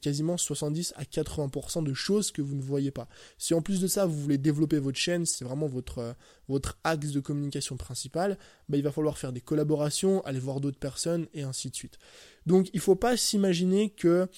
[0.00, 3.08] quasiment 70 à 80% de choses que vous ne voyez pas.
[3.38, 6.12] Si en plus de ça, vous voulez développer votre chaîne, c'est vraiment votre, euh,
[6.48, 10.78] votre axe de communication principal, bah, il va falloir faire des collaborations, aller voir d'autres
[10.78, 11.98] personnes et ainsi de suite.
[12.46, 14.28] Donc il ne faut pas s'imaginer que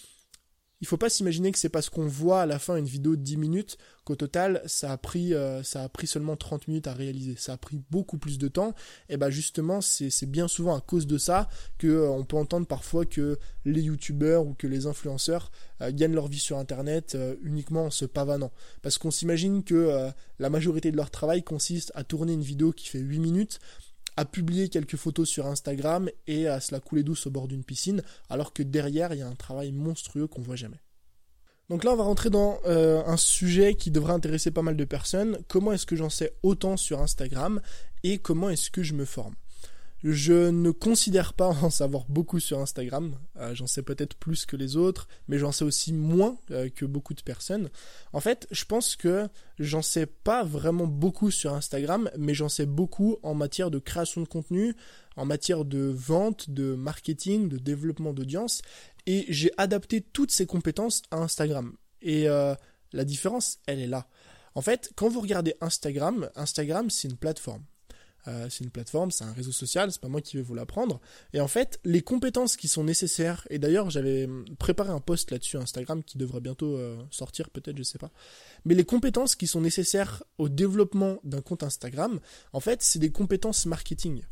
[0.84, 3.22] il faut pas s'imaginer que c'est parce qu'on voit à la fin une vidéo de
[3.22, 6.92] 10 minutes qu'au total ça a pris euh, ça a pris seulement 30 minutes à
[6.92, 7.36] réaliser.
[7.38, 8.74] Ça a pris beaucoup plus de temps
[9.08, 13.06] et bah justement c'est bien souvent à cause de ça que euh, peut entendre parfois
[13.06, 17.90] que les youtubeurs ou que les influenceurs euh, gagnent leur vie sur internet uniquement en
[17.90, 22.42] se pavanant parce qu'on s'imagine que la majorité de leur travail consiste à tourner une
[22.42, 23.58] vidéo qui fait 8 minutes
[24.16, 27.64] à publier quelques photos sur Instagram et à se la couler douce au bord d'une
[27.64, 30.80] piscine, alors que derrière, il y a un travail monstrueux qu'on voit jamais.
[31.70, 34.84] Donc là, on va rentrer dans euh, un sujet qui devrait intéresser pas mal de
[34.84, 35.38] personnes.
[35.48, 37.60] Comment est-ce que j'en sais autant sur Instagram
[38.02, 39.34] et comment est-ce que je me forme?
[40.06, 43.16] Je ne considère pas en savoir beaucoup sur Instagram.
[43.38, 46.84] Euh, j'en sais peut-être plus que les autres, mais j'en sais aussi moins euh, que
[46.84, 47.70] beaucoup de personnes.
[48.12, 52.66] En fait, je pense que j'en sais pas vraiment beaucoup sur Instagram, mais j'en sais
[52.66, 54.76] beaucoup en matière de création de contenu,
[55.16, 58.60] en matière de vente, de marketing, de développement d'audience.
[59.06, 61.72] Et j'ai adapté toutes ces compétences à Instagram.
[62.02, 62.54] Et euh,
[62.92, 64.06] la différence, elle est là.
[64.54, 67.64] En fait, quand vous regardez Instagram, Instagram, c'est une plateforme.
[68.26, 71.00] Euh, c'est une plateforme, c'est un réseau social, c'est pas moi qui vais vous l'apprendre.
[71.32, 75.56] Et en fait, les compétences qui sont nécessaires, et d'ailleurs j'avais préparé un post là-dessus
[75.56, 78.10] Instagram qui devrait bientôt euh, sortir peut-être, je sais pas.
[78.64, 82.20] Mais les compétences qui sont nécessaires au développement d'un compte Instagram,
[82.52, 84.22] en fait, c'est des compétences marketing.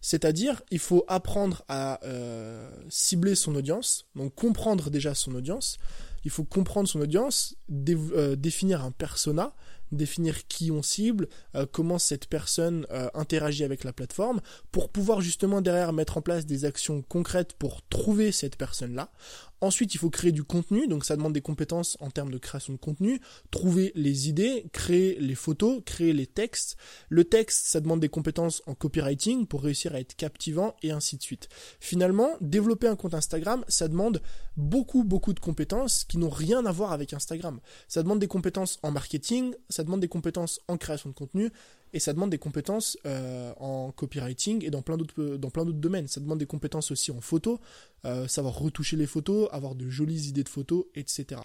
[0.00, 5.78] C'est-à-dire, il faut apprendre à euh, cibler son audience, donc comprendre déjà son audience.
[6.24, 9.54] Il faut comprendre son audience, définir un persona,
[9.92, 14.40] définir qui on cible, euh, comment cette personne euh, interagit avec la plateforme,
[14.72, 19.10] pour pouvoir justement derrière mettre en place des actions concrètes pour trouver cette personne-là.
[19.60, 22.72] Ensuite, il faut créer du contenu, donc ça demande des compétences en termes de création
[22.72, 26.76] de contenu, trouver les idées, créer les photos, créer les textes.
[27.08, 31.16] Le texte, ça demande des compétences en copywriting pour réussir à être captivant et ainsi
[31.16, 31.48] de suite.
[31.80, 34.22] Finalement, développer un compte Instagram, ça demande
[34.56, 37.60] beaucoup, beaucoup de compétences qui n'ont rien à voir avec Instagram.
[37.88, 41.50] Ça demande des compétences en marketing, ça demande des compétences en création de contenu,
[41.92, 45.78] et ça demande des compétences euh, en copywriting et dans plein d'autres dans plein d'autres
[45.78, 46.08] domaines.
[46.08, 47.60] Ça demande des compétences aussi en photo,
[48.04, 51.40] euh, savoir retoucher les photos, avoir de jolies idées de photos, etc.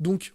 [0.00, 0.34] Donc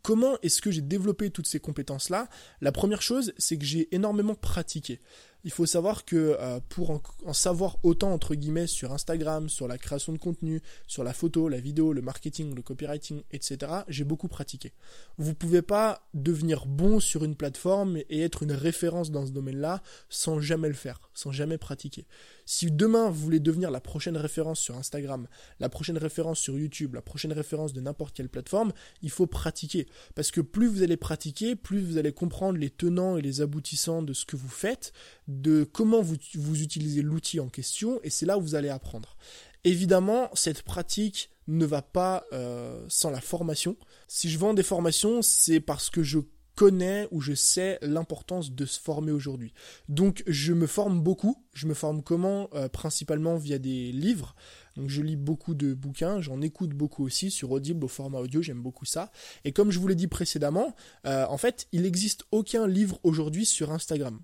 [0.00, 2.28] Comment est-ce que j'ai développé toutes ces compétences-là?
[2.62, 5.00] La première chose, c'est que j'ai énormément pratiqué.
[5.44, 9.78] Il faut savoir que euh, pour en, savoir autant entre guillemets sur Instagram, sur la
[9.78, 14.28] création de contenu, sur la photo, la vidéo, le marketing, le copywriting, etc., j'ai beaucoup
[14.28, 14.72] pratiqué.
[15.18, 19.82] Vous pouvez pas devenir bon sur une plateforme et être une référence dans ce domaine-là
[20.08, 22.06] sans jamais le faire, sans jamais pratiquer.
[22.44, 25.26] Si demain vous voulez devenir la prochaine référence sur Instagram,
[25.60, 29.86] la prochaine référence sur YouTube, la prochaine référence de n'importe quelle plateforme, il faut pratiquer.
[30.14, 34.02] Parce que plus vous allez pratiquer, plus vous allez comprendre les tenants et les aboutissants
[34.02, 34.92] de ce que vous faites,
[35.28, 36.16] de comment vous,
[36.62, 39.16] utilisez l'outil en question, et c'est là où vous allez apprendre.
[39.64, 43.76] Évidemment, cette pratique ne va pas euh, sans la formation.
[44.08, 46.18] Si je vends des formations, c'est parce que je
[46.54, 49.54] connais ou je sais l'importance de se former aujourd'hui.
[49.88, 51.42] Donc je me forme beaucoup.
[51.54, 52.48] Je me forme comment?
[52.54, 54.34] Euh, Principalement via des livres.
[54.76, 58.40] Donc je lis beaucoup de bouquins, j'en écoute beaucoup aussi sur Audible au format audio,
[58.40, 59.10] j'aime beaucoup ça.
[59.44, 60.74] Et comme je vous l'ai dit précédemment,
[61.06, 64.18] euh, en fait, il n'existe aucun livre aujourd'hui sur Instagram.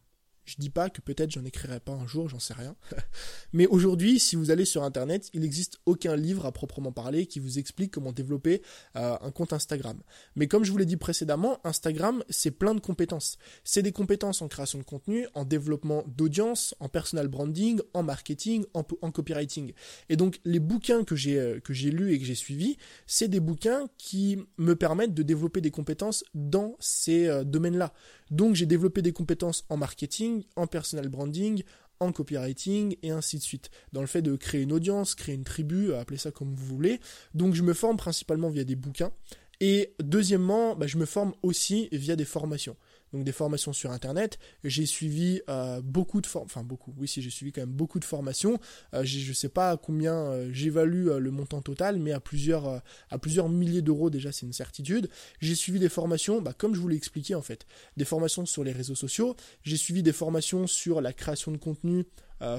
[0.49, 2.75] Je dis pas que peut-être j'en écrirai pas un jour, j'en sais rien.
[3.53, 7.39] Mais aujourd'hui, si vous allez sur internet, il n'existe aucun livre à proprement parler qui
[7.39, 8.63] vous explique comment développer
[8.97, 10.01] euh, un compte Instagram.
[10.37, 13.37] Mais comme je vous l'ai dit précédemment, Instagram, c'est plein de compétences.
[13.63, 18.65] C'est des compétences en création de contenu, en développement d'audience, en personal branding, en marketing,
[18.73, 19.75] en, copywriting.
[20.09, 23.29] Et donc les bouquins que j'ai euh, que j'ai lus et que j'ai suivis, c'est
[23.29, 27.93] des bouquins qui me permettent de développer des compétences dans ces euh, domaines-là.
[28.31, 31.63] Donc j'ai développé des compétences en marketing, en personal branding,
[32.01, 33.71] en copywriting et ainsi de suite.
[33.93, 37.01] Dans le fait de créer une audience, créer une tribu, appelez ça comme vous voulez.
[37.35, 39.13] Donc je me forme principalement via des bouquins.
[39.61, 42.77] Et deuxièmement, bah, je me forme aussi via des formations
[43.13, 44.39] donc des formations sur internet.
[44.65, 47.99] J'ai suivi euh, beaucoup de formations, enfin beaucoup, oui si j'ai suivi quand même beaucoup
[47.99, 48.59] de formations.
[48.95, 53.19] Euh, je ne sais pas combien euh, j'évalue le montant total, mais à plusieurs, à
[53.19, 55.09] plusieurs milliers d'euros déjà c'est une certitude.
[55.41, 57.67] J'ai suivi des formations, bah, comme je vous l'ai expliqué en fait,
[57.97, 59.37] des formations sur les réseaux sociaux.
[59.63, 62.05] J'ai suivi des formations sur la création de contenu.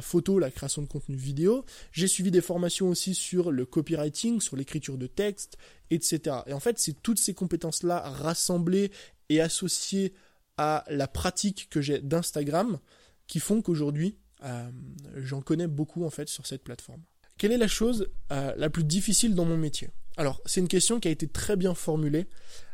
[0.02, 1.64] photo, la création de contenu vidéo.
[1.94, 5.58] J'ai suivi des formations aussi sur le copywriting, sur l'écriture de texte,
[5.90, 6.40] etc.
[6.48, 8.92] Et en fait, c'est toutes ces compétences-là rassemblées
[9.30, 10.14] et associées
[10.60, 12.80] la pratique que j'ai d'Instagram
[13.28, 14.70] qui font qu'aujourd'hui, euh,
[15.18, 17.02] j'en connais beaucoup en fait sur cette plateforme.
[17.38, 19.90] Quelle est la chose euh, la plus difficile dans mon métier?
[20.18, 22.28] Alors, c'est une question qui a été très bien formulée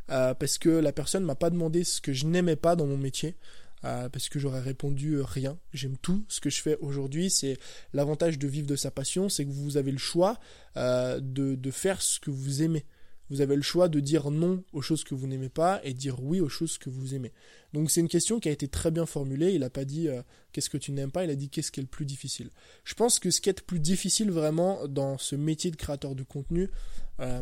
[0.09, 2.97] euh, parce que la personne m'a pas demandé ce que je n'aimais pas dans mon
[2.97, 3.35] métier.
[3.83, 5.59] parce que j'aurais répondu rien.
[5.71, 6.25] J'aime tout.
[6.27, 7.59] Ce que je fais aujourd'hui, c'est
[7.93, 10.39] l'avantage de vivre de sa passion, c'est que vous avez le choix
[10.75, 11.19] de,
[11.53, 12.83] de faire ce que vous aimez.
[13.29, 16.21] Vous avez le choix de dire non aux choses que vous n'aimez pas et dire
[16.21, 17.31] oui aux choses que vous aimez.
[17.73, 19.53] Donc c'est une question qui a été très bien formulée.
[19.53, 21.79] Il n'a pas dit euh, qu'est-ce que tu n'aimes pas, il a dit qu'est-ce qui
[21.79, 22.49] est le plus difficile.
[22.83, 26.15] Je pense que ce qui est le plus difficile vraiment dans ce métier de créateur
[26.15, 26.69] de contenu
[27.19, 27.41] euh,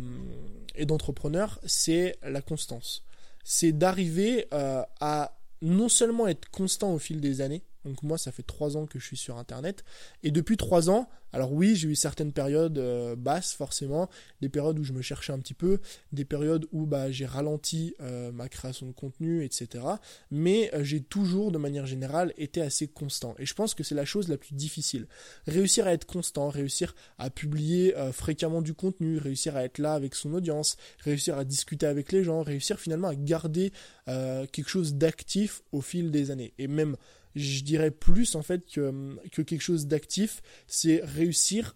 [0.76, 3.04] et d'entrepreneur, c'est la constance.
[3.44, 8.32] C'est d'arriver euh, à non seulement être constant au fil des années, donc moi, ça
[8.32, 9.84] fait trois ans que je suis sur Internet.
[10.24, 14.08] Et depuis trois ans, alors oui, j'ai eu certaines périodes euh, basses, forcément,
[14.42, 15.80] des périodes où je me cherchais un petit peu,
[16.12, 19.84] des périodes où bah, j'ai ralenti euh, ma création de contenu, etc.
[20.30, 23.34] Mais euh, j'ai toujours, de manière générale, été assez constant.
[23.40, 25.08] Et je pense que c'est la chose la plus difficile.
[25.48, 30.14] Réussir à être constant, réussir à publier fréquemment du contenu, réussir à être là avec
[30.14, 33.72] son audience, réussir à discuter avec les gens, réussir finalement à garder
[34.06, 36.54] quelque chose d'actif au fil des années.
[36.60, 36.96] Et même
[37.36, 41.23] je dirais plus en fait que, que quelque chose d'actif, c'est réussir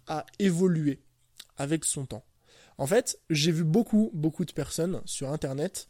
[0.07, 0.99] à évoluer
[1.57, 2.25] avec son temps.
[2.77, 5.87] En fait, j'ai vu beaucoup, beaucoup de personnes sur Internet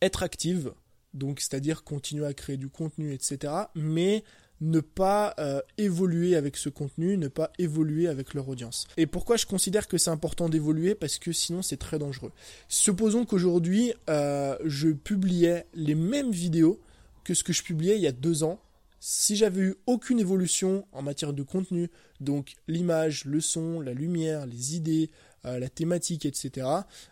[0.00, 0.72] être actives,
[1.14, 4.24] donc c'est-à-dire continuer à créer du contenu, etc., mais
[4.62, 8.86] ne pas euh, évoluer avec ce contenu, ne pas évoluer avec leur audience.
[8.96, 10.94] Et pourquoi je considère que c'est important d'évoluer?
[10.94, 12.32] Parce que sinon c'est très dangereux.
[12.68, 16.80] Supposons qu'aujourd'hui euh, je publiais les mêmes vidéos
[17.24, 18.60] que ce que je publiais il y a deux ans.
[19.04, 24.46] Si j'avais eu aucune évolution en matière de contenu, donc l'image, le son, la lumière,
[24.46, 25.10] les idées,
[25.44, 26.68] euh, la thématique, etc.,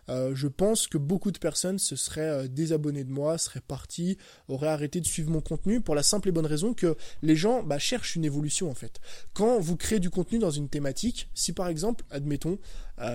[0.08, 4.18] euh, je pense que beaucoup de personnes se seraient euh, désabonnées de moi, seraient parties,
[4.46, 7.64] auraient arrêté de suivre mon contenu pour la simple et bonne raison que les gens
[7.64, 9.00] bah, cherchent une évolution en fait.
[9.34, 12.60] Quand vous créez du contenu dans une thématique, si par exemple, admettons,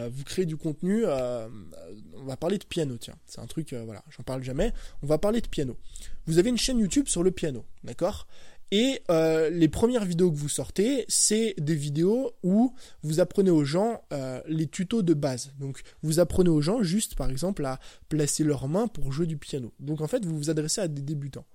[0.10, 4.24] vous créez du contenu, on va parler de piano, tiens, c'est un truc, voilà, j'en
[4.24, 5.78] parle jamais, on va parler de piano.
[6.26, 8.26] Vous avez une chaîne YouTube sur le piano, d'accord?
[8.72, 12.74] Et euh, les premières vidéos que vous sortez, c'est des vidéos où
[13.04, 15.52] vous apprenez aux gens euh, les tutos de base.
[15.60, 19.38] Donc vous apprenez aux gens juste par exemple à placer leurs mains pour jouer du
[19.38, 19.72] piano.
[19.80, 21.46] Donc en fait vous vous adressez à des débutants.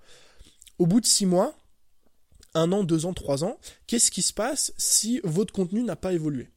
[0.79, 1.57] Au bout de six mois,
[2.55, 6.13] un an, deux ans, trois ans, qu'est-ce qui se passe si votre contenu n'a pas
[6.13, 6.49] évolué?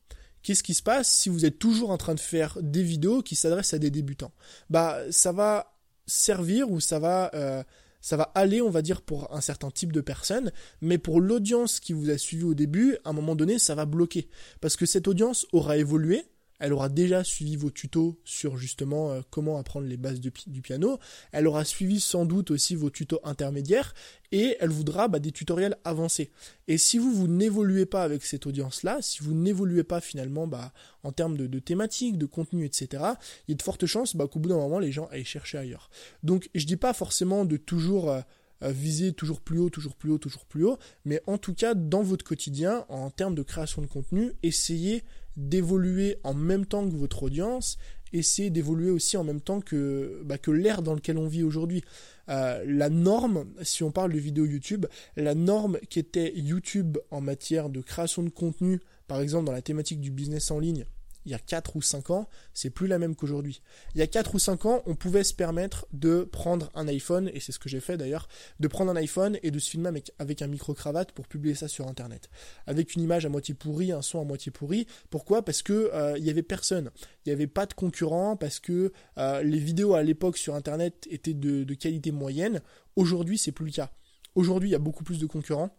[0.43, 3.35] Qu'est-ce qui se passe si vous êtes toujours en train de faire des vidéos qui
[3.35, 4.33] s'adressent à des débutants?
[4.69, 5.73] Bah ça va
[6.05, 7.63] servir ou ça va euh,
[8.03, 11.79] ça va aller, on va dire, pour un certain type de personnes, mais pour l'audience
[11.79, 14.27] qui vous a suivi au début, à un moment donné, ça va bloquer.
[14.59, 16.25] Parce que cette audience aura évolué,
[16.63, 20.97] elle aura déjà suivi vos tutos sur justement euh, comment apprendre les bases du piano.
[21.33, 23.93] Elle aura suivi sans doute aussi vos tutos intermédiaires
[24.31, 26.31] et elle voudra bah, des tutoriels avancés.
[26.69, 30.71] Et si vous, vous n'évoluez pas avec cette audience-là, si vous n'évoluez pas finalement bah,
[31.03, 32.87] en termes de, thématiques, de contenu, etc.,
[33.49, 35.57] il y a de fortes chances bah, qu'au bout d'un moment, les gens aillent chercher
[35.57, 35.89] ailleurs.
[36.23, 38.09] Donc je dis pas forcément de toujours...
[38.09, 38.21] Euh,
[38.61, 41.73] euh, viser toujours plus haut, toujours plus haut, toujours plus haut, mais en tout cas
[41.73, 45.03] dans votre quotidien, en termes de création de contenu, essayez
[45.37, 47.77] d'évoluer en même temps que votre audience,
[48.13, 51.83] essayez d'évoluer aussi en même temps que, bah, que l'ère dans lequel on vit aujourd'hui.
[52.29, 57.21] Euh, la norme, si on parle de vidéo YouTube, la norme qui était YouTube en
[57.21, 60.85] matière de création de contenu, par exemple dans la thématique du business en ligne,
[61.25, 63.61] il y a 4 ou 5 ans, c'est plus la même qu'aujourd'hui.
[63.95, 67.29] Il y a 4 ou 5 ans, on pouvait se permettre de prendre un iPhone,
[67.33, 68.27] et c'est ce que j'ai fait d'ailleurs,
[68.59, 71.87] de prendre un iPhone et de se filmer avec, un micro-cravate pour publier ça sur
[71.87, 72.29] Internet.
[72.67, 74.87] Avec une image à moitié pourrie, un son à moitié pourri.
[75.09, 75.43] Pourquoi?
[75.43, 76.91] Parce que euh, il y avait personne.
[77.25, 81.07] Il n'y avait pas de concurrent, parce que euh, les vidéos à l'époque sur Internet
[81.09, 82.61] étaient de, de qualité moyenne.
[82.95, 83.91] Aujourd'hui, c'est plus le cas.
[84.35, 85.69] Aujourd'hui, il y a beaucoup plus de concurrents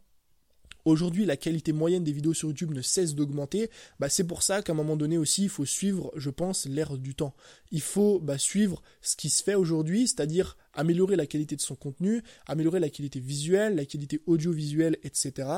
[0.84, 3.70] Aujourd'hui, la qualité moyenne des vidéos sur YouTube ne cesse d'augmenter.
[4.00, 6.98] Bah, c'est pour ça qu'à un moment donné aussi, il faut suivre, je pense, l'ère
[6.98, 7.34] du temps.
[7.70, 11.74] Il faut bah, suivre ce qui se fait aujourd'hui, c'est-à-dire améliorer la qualité de son
[11.74, 15.48] contenu, améliorer la qualité visuelle, la qualité audiovisuelle, etc.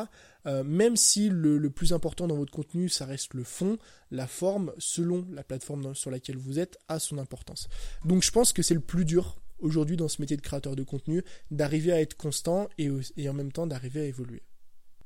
[0.47, 3.79] Euh, même si le, plus important dans votre contenu, ça reste le fond,
[4.13, 7.69] la forme, selon la plateforme sur laquelle vous êtes, a son importance.
[8.05, 10.85] Donc je pense que c'est le plus dur aujourd'hui dans ce métier de créateur de
[10.85, 14.43] contenu, d'arriver à être constant et en même temps d'arriver à évoluer.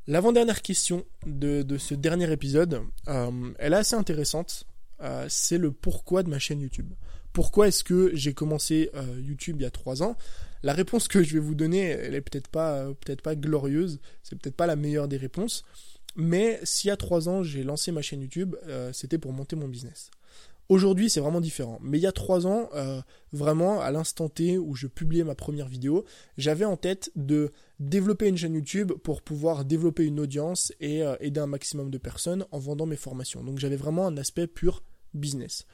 [0.07, 4.65] L'avant-dernière question de, ce dernier épisode, euh, elle est assez intéressante.
[5.01, 6.93] Euh, c'est le pourquoi de ma chaîne YouTube.
[7.33, 10.17] Pourquoi est-ce que j'ai commencé euh, YouTube il y a trois ans?
[10.63, 12.87] La réponse que je vais vous donner, elle est peut-être pas,
[13.37, 15.65] glorieuse, c'est peut-être pas la meilleure des réponses.
[16.17, 18.57] Mais y a trois ans j'ai lancé ma chaîne YouTube,
[18.93, 20.11] c'était pour monter mon business.
[20.71, 21.81] Aujourd'hui, c'est vraiment différent.
[21.83, 23.03] Mais il y a trois ans, euh,
[23.33, 26.05] vraiment, à l'instant T où je publiais ma première vidéo,
[26.39, 27.51] j'avais en tête de
[27.81, 31.99] développer une chaîne YouTube pour pouvoir développer une audience et euh, aider un maximum de
[31.99, 33.43] personnes en vendant mes formations.
[33.43, 35.67] Donc j'avais vraiment un aspect pur business.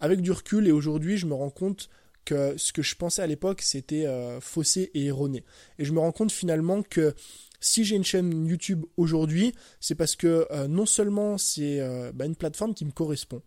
[0.00, 1.88] Avec du recul et aujourd'hui, je me rends compte
[2.26, 5.44] que ce que je pensais à l'époque, c'était euh, faussé et erroné.
[5.78, 7.14] Et je me rends compte finalement que
[7.58, 11.80] si j'ai une chaîne YouTube aujourd'hui, c'est parce que non seulement c'est
[12.12, 13.40] bah, une plateforme qui me correspond,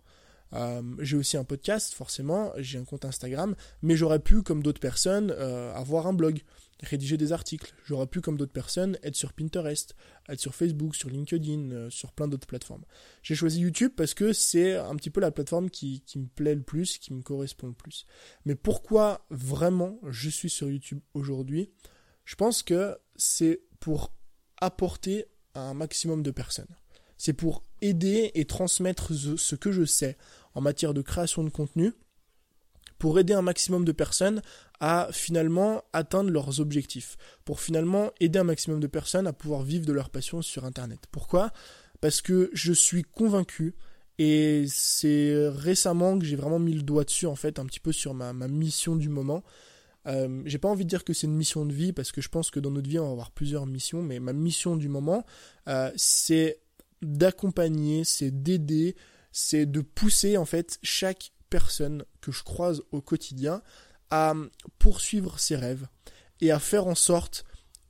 [0.54, 4.80] euh, j'ai aussi un podcast, forcément, j'ai un compte Instagram, mais j'aurais pu, comme d'autres
[4.80, 6.42] personnes, euh, avoir un blog,
[6.82, 7.74] rédiger des articles.
[7.86, 9.96] J'aurais pu, comme d'autres personnes, être sur Pinterest,
[10.30, 12.84] être sur Facebook, sur LinkedIn, euh, sur plein d'autres plateformes.
[13.24, 16.56] J'ai choisi YouTube parce que c'est un petit peu la plateforme qui, qui me plaît
[16.56, 18.06] le plus, qui me correspond le plus.
[18.46, 21.72] Mais pourquoi vraiment je suis sur YouTube aujourd'hui?
[22.24, 24.14] Je pense que c'est pour
[24.58, 26.76] apporter à un maximum de personnes.
[27.18, 30.18] C'est pour aider et transmettre ce que je sais
[30.54, 31.94] en matière de création de contenu
[32.98, 34.42] pour aider un maximum de personnes
[34.80, 39.86] à finalement atteindre leurs objectifs, pour finalement aider un maximum de personnes à pouvoir vivre
[39.86, 41.02] de leur passion sur Internet.
[41.12, 41.52] Pourquoi?
[42.02, 43.76] Parce que je suis convaincu,
[44.18, 47.92] et c'est récemment que j'ai vraiment mis le doigt dessus, en fait, un petit peu
[47.92, 49.44] sur ma, mission du moment.
[50.08, 52.30] Euh, j'ai pas envie de dire que c'est une mission de vie, parce que je
[52.30, 55.26] pense que dans notre vie, on va avoir plusieurs missions, mais ma mission du moment,
[55.68, 56.60] euh, c'est
[57.06, 58.96] d'accompagner, c'est d'aider,
[59.32, 63.62] c'est de pousser en fait chaque personne que je croise au quotidien
[64.10, 64.34] à
[64.80, 65.88] poursuivre ses rêves
[66.42, 67.46] et à faire en sorte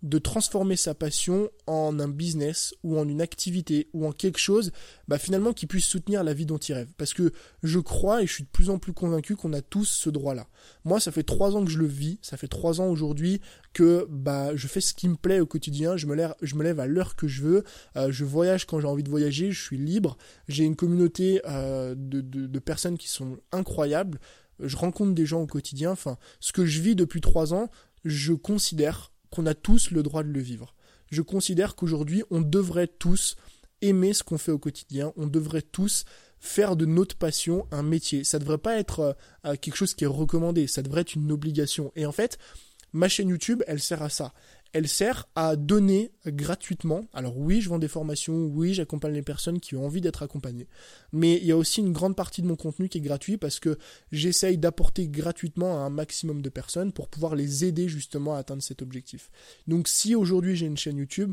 [0.06, 4.72] de transformer sa passion en un business ou en une activité ou en quelque chose
[5.08, 6.94] bah, finalement qui puisse soutenir la vie dont il rêve.
[6.96, 7.34] Parce que
[7.64, 10.48] je crois et je suis de plus en plus convaincu qu'on a tous ce droit-là.
[10.84, 13.42] Moi, ça fait trois ans que je le vis, ça fait trois ans aujourd'hui
[13.74, 16.64] que bah, je fais ce qui me plaît au quotidien, je me lève, je me
[16.64, 17.64] lève à l'heure que je veux,
[17.98, 21.96] euh, je voyage quand j'ai envie de voyager, je suis libre, j'ai une communauté euh,
[21.98, 24.20] de, de, de personnes qui sont incroyables,
[24.60, 27.72] je rencontre des gens au quotidien, enfin, ce que je vis depuis trois ans,
[28.04, 30.76] je considère qu'on a tous le droit de le vivre.
[31.12, 33.36] Je considère qu'aujourd'hui, on devrait tous
[33.82, 36.06] aimer ce qu'on fait au quotidien, on devrait tous
[36.40, 38.24] faire de notre passion un métier.
[38.24, 39.14] Ça devrait pas être euh,
[39.46, 41.92] euh, quelque chose qui est recommandé, ça devrait être une obligation.
[41.96, 42.38] Et en fait,
[42.94, 44.34] ma chaîne YouTube, elle sert à ça
[44.76, 47.06] elle sert à donner gratuitement.
[47.14, 50.68] Alors oui, je vends des formations, oui, j'accompagne les personnes qui ont envie d'être accompagnées.
[51.14, 53.62] Mais il y a aussi une grande partie de mon contenu qui est gratuit parce
[53.62, 53.78] que
[54.12, 58.62] j'essaye d'apporter gratuitement à un maximum de personnes pour pouvoir les aider justement à atteindre
[58.62, 59.32] cet objectif.
[59.66, 61.32] Donc si aujourd'hui j'ai une chaîne YouTube,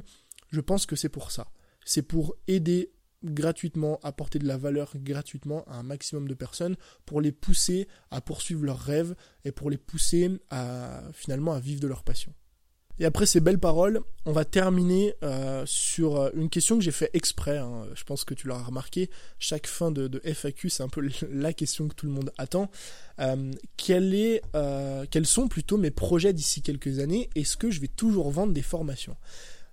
[0.53, 1.49] je pense que c'est pour ça.
[1.85, 2.93] C'est pour aider
[3.25, 6.77] gratuitement, apporter de la valeur gratuitement à un maximum de personnes
[7.07, 11.81] pour les pousser à poursuivre leurs rêves et pour les pousser à finalement à vivre
[11.81, 12.33] de leur passion.
[12.99, 16.93] Et après ces belles paroles, on va terminer euh, sur euh, une question que j'ai
[16.93, 17.59] fait exprès.
[17.59, 17.87] Hein.
[17.95, 19.11] Je pense que tu l'auras remarqué.
[19.39, 22.71] Chaque fin de, FAQ, c'est un peu la question que tout le monde attend.
[23.19, 28.53] Euh, quels sont plutôt mes projets d'ici quelques années Est-ce que je vais toujours vendre
[28.53, 29.17] des formations?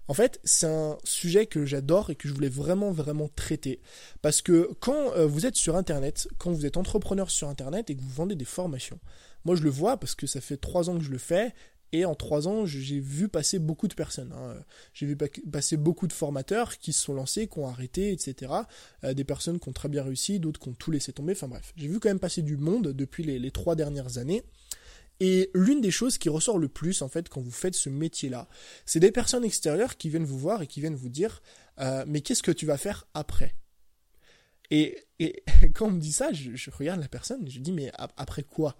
[0.07, 3.79] En fait, c'est un sujet que j'adore et que je voulais vraiment, vraiment traiter.
[4.23, 8.01] Parce que quand vous êtes sur Internet, quand vous êtes entrepreneur sur Internet et que
[8.01, 8.99] vous vendez des formations,
[9.45, 11.53] moi je le vois parce que ça fait trois ans que je le fais
[11.91, 14.31] et en trois ans, j'ai vu passer beaucoup de personnes.
[14.33, 14.55] Hein.
[14.93, 18.53] J'ai vu passer beaucoup de formateurs qui se sont lancés, qui ont arrêté, etc.
[19.03, 21.31] Euh, des personnes qui ont très bien réussi, d'autres qui ont tout laissé tomber.
[21.33, 24.43] Enfin bref, j'ai vu quand même passer du monde depuis les, trois dernières années.
[25.19, 28.47] Et l'une des choses qui ressort le plus, en fait, quand vous faites ce métier-là,
[28.85, 31.41] c'est des personnes extérieures qui viennent vous voir et qui viennent vous dire
[31.79, 33.55] euh, Mais qu'est-ce que tu vas faire après?
[34.71, 35.05] Et,
[35.73, 38.77] quand on me dit ça, je, regarde la personne je dis mais après quoi?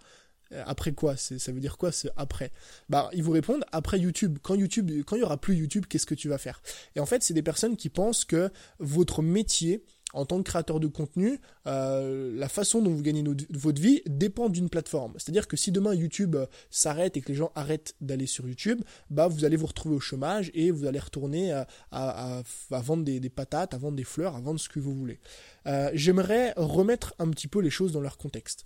[0.65, 2.51] Après quoi Ça veut dire quoi ce après?
[2.89, 4.39] Bah, ils vous répondent après YouTube.
[4.41, 6.61] Quand YouTube, quand il y aura plus YouTube, qu'est-ce que tu vas faire?
[6.95, 9.83] Et en fait, c'est des personnes qui pensent que votre métier
[10.13, 14.49] en tant que créateur de contenu, euh, la façon dont vous gagnez votre vie dépend
[14.49, 15.13] d'une plateforme.
[15.17, 18.81] C'est-à-dire que si demain YouTube euh, s'arrête et que les gens arrêtent d'aller sur YouTube,
[19.09, 21.51] bah vous allez vous retrouver au chômage et vous allez retourner
[21.91, 25.19] à, vendre des, des, patates, à vendre des fleurs, à vendre ce que vous voulez.
[25.67, 28.65] Euh, J'aimerais remettre un petit peu les choses dans leur contexte.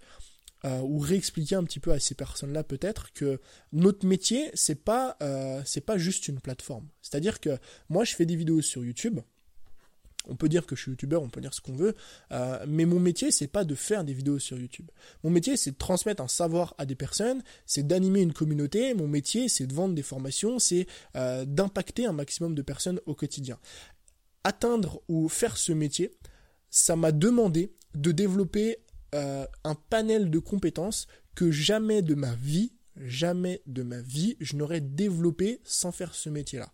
[0.66, 3.42] Euh, ou réexpliquer un petit peu à ces personnes-là peut-être que
[3.74, 6.88] notre métier c'est pas euh, c'est pas juste une plateforme.
[7.02, 7.58] C'est-à-dire que
[7.90, 9.20] moi je fais des vidéos sur YouTube.
[10.26, 11.96] On peut dire que je suis youtubeur, on peut dire ce qu'on veut,
[12.32, 14.90] euh, mais mon métier c'est pas de faire des vidéos sur YouTube.
[15.26, 18.94] Mon métier c'est de transmettre un savoir à des personnes, c'est d'animer une communauté.
[18.94, 23.60] Mon métier c'est de vendre des formations, c'est d'impacter un maximum de personnes au quotidien.
[24.46, 26.14] Atteindre ou faire ce métier,
[26.70, 28.78] ça m'a demandé de développer
[29.14, 34.56] euh, un panel de compétences que jamais de ma vie, jamais de ma vie, je
[34.56, 36.72] n'aurais développé sans faire ce métier-là.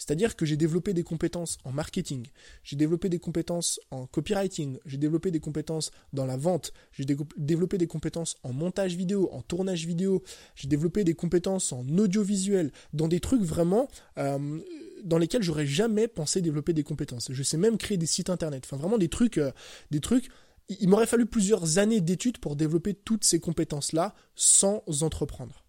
[0.00, 2.26] C'est-à-dire que j'ai développé des compétences en marketing,
[2.64, 7.04] j'ai développé des compétences en copywriting, j'ai développé des compétences dans la vente, j'ai
[7.36, 10.22] développé des compétences en montage vidéo, en tournage vidéo,
[10.54, 14.60] j'ai développé des compétences en audiovisuel, dans des trucs vraiment euh,
[15.04, 17.28] dans lesquels j'aurais jamais pensé développer des compétences.
[17.30, 19.52] Je sais même créer des sites internet, enfin vraiment des trucs, euh,
[19.90, 20.30] des trucs
[20.78, 25.64] il m'aurait fallu plusieurs années d'études pour développer toutes ces compétences-là sans entreprendre.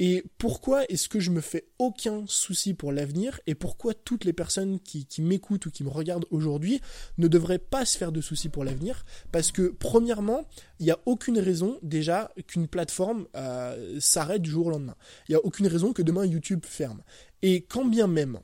[0.00, 4.32] Et pourquoi est-ce que je me fais aucun souci pour l'avenir et pourquoi toutes les
[4.32, 6.80] personnes qui, m'écoutent ou qui me regardent aujourd'hui
[7.16, 9.04] ne devraient pas se faire de soucis pour l'avenir?
[9.30, 10.48] Parce que premièrement,
[10.80, 14.96] il n'y a aucune raison déjà qu'une plateforme euh, s'arrête du jour au lendemain.
[15.28, 17.02] Il n'y a aucune raison que demain YouTube ferme.
[17.42, 18.40] Et quand bien même,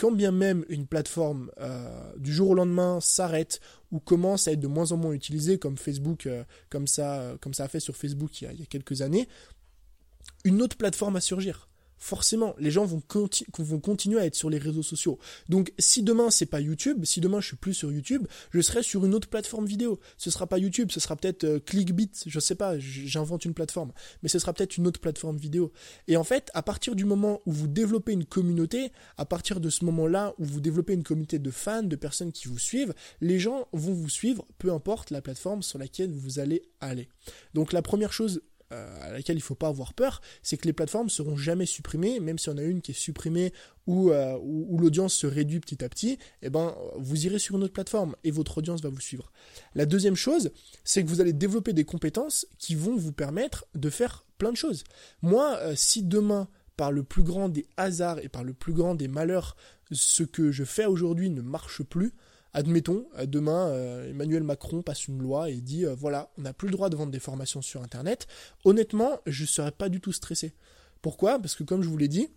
[0.00, 3.60] quand bien même une plateforme euh, du jour au lendemain s'arrête
[3.92, 7.52] ou commence à être de moins en moins utilisée, comme Facebook, euh, comme, ça, comme
[7.52, 9.28] ça a fait sur Facebook il y a quelques années,
[10.44, 11.68] une autre plateforme va surgir
[12.00, 13.02] forcément, les gens vont,
[13.58, 15.18] vont, continuer à être sur les réseaux sociaux.
[15.48, 18.82] Donc, si demain c'est pas YouTube, si demain je suis plus sur YouTube, je serai
[18.82, 20.00] sur une autre plateforme vidéo.
[20.16, 23.92] Ce sera pas YouTube, ce sera peut-être euh, Clickbit, je sais pas, j'invente une plateforme,
[24.22, 25.72] mais ce sera peut-être une autre plateforme vidéo.
[26.08, 29.68] Et en fait, à partir du moment où vous développez une communauté, à partir de
[29.68, 33.38] ce moment-là où vous développez une communauté de fans, de personnes qui vous suivent, les
[33.38, 37.08] gens vont vous suivre, peu importe la plateforme sur laquelle vous allez aller.
[37.52, 38.40] Donc, la première chose
[38.72, 41.66] euh, à laquelle il ne faut pas avoir peur, c'est que les plateformes seront jamais
[41.66, 43.52] supprimées, même si on a une qui est supprimée
[43.86, 47.64] ou euh, où, l'audience se réduit petit à petit, eh ben, vous irez sur une
[47.64, 49.32] autre plateforme et votre audience va vous suivre.
[49.74, 50.50] La deuxième chose,
[50.84, 54.56] c'est que vous allez développer des compétences qui vont vous permettre de faire plein de
[54.56, 54.84] choses.
[55.22, 58.94] Moi, euh, si demain, par le plus grand des hasards et par le plus grand
[58.94, 59.56] des malheurs,
[59.90, 62.14] ce que je fais aujourd'hui ne marche plus,
[62.52, 66.52] Admettons, euh, demain, euh, Emmanuel Macron passe une loi et dit euh, voilà, on n'a
[66.52, 68.26] plus le droit de vendre des formations sur Internet.
[68.64, 70.54] Honnêtement, je ne serais pas du tout stressé.
[71.02, 71.38] Pourquoi?
[71.38, 72.28] Parce que comme je vous l'ai dit,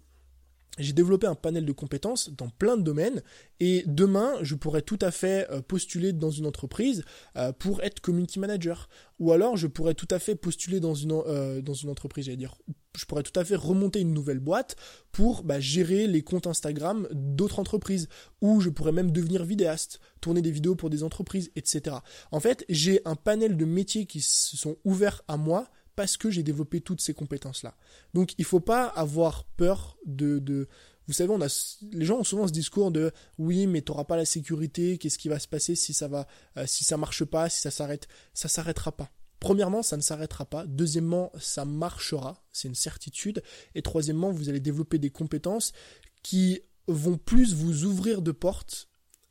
[0.79, 3.21] j'ai développé un panel de compétences dans plein de domaines
[3.59, 7.03] et demain je pourrais tout à fait euh, postuler dans une entreprise
[7.37, 8.89] euh, pour être community manager.
[9.19, 12.37] Ou alors je pourrais tout à fait postuler dans une euh, dans une entreprise j'allais
[12.37, 12.55] dire.
[12.97, 14.75] Je pourrais tout à fait remonter une nouvelle boîte
[15.11, 18.07] pour bah, gérer les comptes Instagram d'autres entreprises.
[18.41, 21.97] Ou je pourrais même devenir vidéaste tourner des vidéos pour des entreprises etc
[22.31, 26.29] en fait j'ai un panel de métiers qui se sont ouverts à moi parce que
[26.29, 27.75] j'ai développé toutes ces compétences-là.
[28.13, 30.67] Donc il ne faut pas avoir peur de.
[31.07, 34.05] Vous savez, on a, les gens ont souvent ce discours de oui, mais tu n'auras
[34.05, 36.27] pas la sécurité, qu'est-ce qui va se passer si ça va,
[36.57, 38.07] euh, si ça marche pas, si ça s'arrête.
[38.33, 39.11] Ça s'arrêtera pas.
[39.41, 40.65] Premièrement, ça ne s'arrêtera pas.
[40.65, 43.43] Deuxièmement, ça marchera, c'est une certitude.
[43.75, 45.73] Et troisièmement, vous allez développer des compétences
[46.21, 48.87] qui vont plus vous ouvrir de portes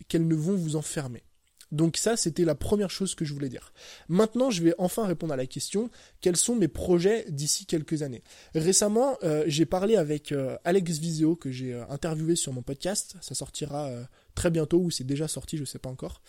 [0.09, 1.25] qu'elles ne vont vous enfermer.
[1.73, 3.73] Donc ça, c'était la première chose que je voulais dire.
[4.09, 8.23] Maintenant, je vais enfin répondre à la question, quels sont mes projets d'ici quelques années?
[8.55, 13.17] Récemment, euh, j'ai parlé avec euh, Alex Viseo, que j'ai euh, interviewé sur mon podcast,
[13.23, 13.91] ça sortira
[14.35, 16.21] très bientôt, ou c'est déjà sorti, je ne sais pas encore.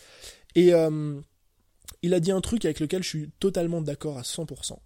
[0.54, 0.72] Et
[2.02, 4.78] il a dit un truc avec lequel je suis totalement d'accord à 100%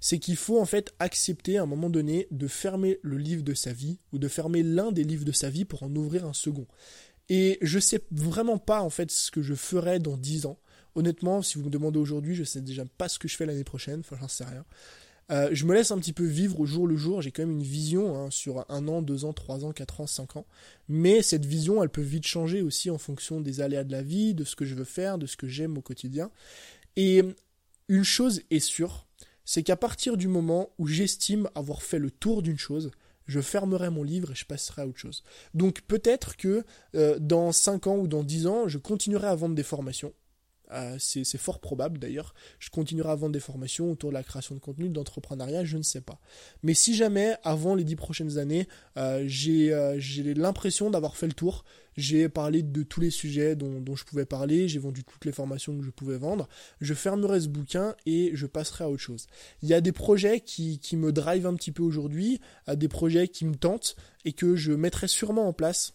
[0.00, 3.54] c'est qu'il faut en fait accepter à un moment donné de fermer le livre de
[3.54, 6.34] sa vie ou de fermer l'un des livres de sa vie pour en ouvrir un
[6.34, 6.66] second.
[7.28, 10.58] Et je sais vraiment pas en fait ce que je ferai dans 10 ans.
[10.94, 13.64] Honnêtement, si vous me demandez aujourd'hui, je sais déjà pas ce que je fais l'année
[13.64, 14.64] prochaine, enfin j'en sais rien.
[15.30, 17.52] Euh, je me laisse un petit peu vivre au jour le jour, j'ai quand même
[17.52, 20.46] une vision hein, sur un an, deux ans, trois ans, quatre ans, cinq ans.
[20.88, 24.34] Mais cette vision, elle peut vite changer aussi en fonction des aléas de la vie,
[24.34, 26.30] de ce que je veux faire, de ce que j'aime au quotidien.
[26.96, 27.22] Et
[27.88, 29.06] une chose est sûre,
[29.44, 32.90] c'est qu'à partir du moment où j'estime avoir fait le tour d'une chose,
[33.26, 35.22] je fermerai mon livre et je passerai à autre chose.
[35.54, 36.64] Donc peut-être que
[36.94, 40.12] euh, dans 5 ans ou dans 10 ans, je continuerai à vendre des formations.
[40.72, 42.34] Euh, c'est fort probable d'ailleurs.
[42.58, 45.82] Je continuerai à vendre des formations autour de la création de contenu, d'entrepreneuriat, je ne
[45.82, 46.18] sais pas.
[46.62, 51.32] Mais si jamais, avant les dix prochaines années, euh, euh, j'ai l'impression d'avoir fait le
[51.32, 51.64] tour,
[51.96, 55.76] j'ai parlé de tous les sujets dont, je pouvais parler, j'ai vendu toutes les formations
[55.78, 56.48] que je pouvais vendre,
[56.80, 59.26] je fermerai ce bouquin et je passerai à autre chose.
[59.62, 63.28] Il y a des projets qui, qui me drivent un petit peu aujourd'hui, des projets
[63.28, 63.94] qui me tentent
[64.24, 65.94] et que je mettrai sûrement en place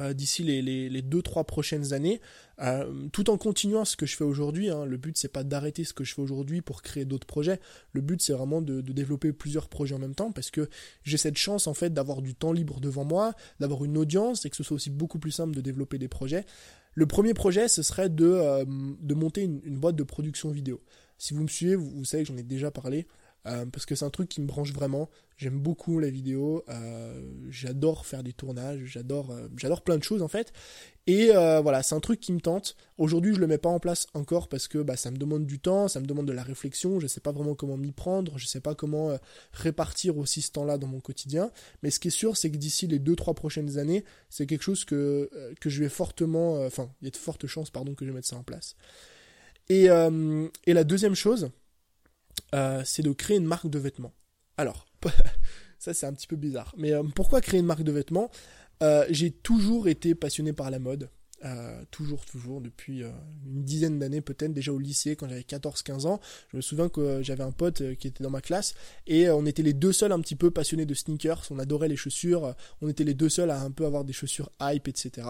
[0.00, 2.20] euh, d'ici les, les, deux trois prochaines années,
[2.60, 4.70] euh, tout en continuant ce que je fais aujourd'hui.
[4.70, 4.84] Hein.
[4.84, 7.60] Le but c'est pas d'arrêter ce que je fais aujourd'hui pour créer d'autres projets.
[7.92, 10.68] Le but c'est vraiment de, développer plusieurs projets en même temps parce que
[11.02, 14.50] j'ai cette chance en fait d'avoir du temps libre devant moi, d'avoir une audience et
[14.50, 16.44] que ce soit aussi beaucoup plus simple de développer des projets.
[16.94, 20.80] Le premier projet ce serait de, euh, de monter une, boîte de production vidéo.
[21.16, 23.06] Si vous me suivez, vous savez que j'en ai déjà parlé.
[23.48, 25.08] Euh, parce que c'est un truc qui me branche vraiment.
[25.36, 30.22] J'aime beaucoup la vidéo, euh, j'adore faire des tournages, j'adore, euh, j'adore plein de choses
[30.22, 30.52] en fait.
[31.06, 32.76] Et voilà, c'est un truc qui me tente.
[32.98, 35.58] Aujourd'hui, je le mets pas en place encore parce que bah, ça me demande du
[35.58, 37.00] temps, ça me demande de la réflexion.
[37.00, 39.18] Je sais pas vraiment comment m'y prendre, je sais pas comment
[39.54, 41.50] répartir aussi ce temps-là dans mon quotidien.
[41.82, 44.84] Mais ce qui est sûr, c'est que d'ici les 2-3 prochaines années, c'est quelque chose
[44.84, 45.30] que,
[45.62, 48.26] que je vais fortement, enfin, il y a de fortes chances, pardon, que je mette
[48.26, 48.76] ça en place.
[49.70, 51.48] Et, et la deuxième chose,
[52.54, 54.12] euh, c'est de créer une marque de vêtements.
[54.56, 54.86] Alors,
[55.78, 56.74] ça c'est un petit peu bizarre.
[56.76, 58.30] Mais euh, pourquoi créer une marque de vêtements?
[58.82, 61.10] Euh, J'ai toujours été passionné par la mode.
[61.92, 66.20] toujours, toujours, depuis une dizaine d'années peut-être, déjà au lycée quand j'avais 14-15 ans.
[66.50, 68.74] Je me souviens que j'avais un pote qui était dans ma classe
[69.06, 71.44] et on était les deux seuls un petit peu passionnés de sneakers.
[71.50, 74.50] On adorait les chaussures, on était les deux seuls à un peu avoir des chaussures
[74.60, 75.28] hype, etc.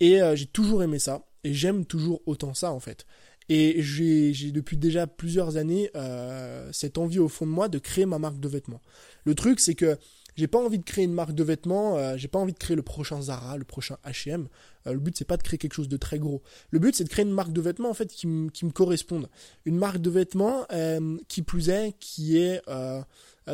[0.00, 3.04] Et j'ai toujours aimé ça et j'aime toujours autant ça en fait.
[3.48, 8.06] Et j'ai depuis déjà plusieurs années euh, cette envie au fond de moi de créer
[8.06, 8.80] ma marque de vêtements.
[9.24, 9.98] Le truc, c'est que
[10.34, 12.74] j'ai pas envie de créer une marque de vêtements, euh, j'ai pas envie de créer
[12.74, 14.48] le prochain Zara, le prochain H&M.
[14.86, 16.42] le but c'est pas de créer quelque chose de très gros.
[16.70, 19.28] Le but c'est de créer une marque de vêtements en fait qui, qui me corresponde.
[19.66, 22.62] Une marque de vêtements euh, qui plus est qui est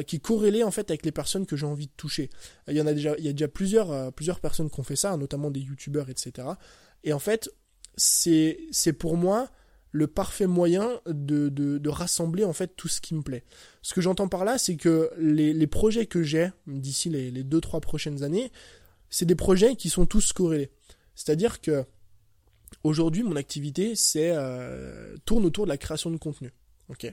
[0.07, 2.31] qui est corrélée en fait avec les personnes que j'ai envie de toucher.
[2.69, 4.95] Il y en a déjà, il y a déjà plusieurs plusieurs personnes qui ont fait
[4.95, 6.47] ça, notamment des youtubeurs, etc.
[7.03, 7.51] Et en fait,
[7.97, 9.51] c'est c'est pour moi
[9.93, 13.45] le parfait moyen de, de, rassembler en fait tout ce qui me plaît.
[13.83, 17.81] Ce que j'entends par là, c'est que les, projets que j'ai d'ici les, les 2-3
[17.81, 18.53] prochaines années,
[19.09, 20.71] c'est des projets qui sont tous corrélés.
[21.15, 21.85] C'est-à-dire que
[22.85, 26.53] aujourd'hui, mon activité c'est euh, tourne autour de la création de contenu.
[26.89, 27.13] ok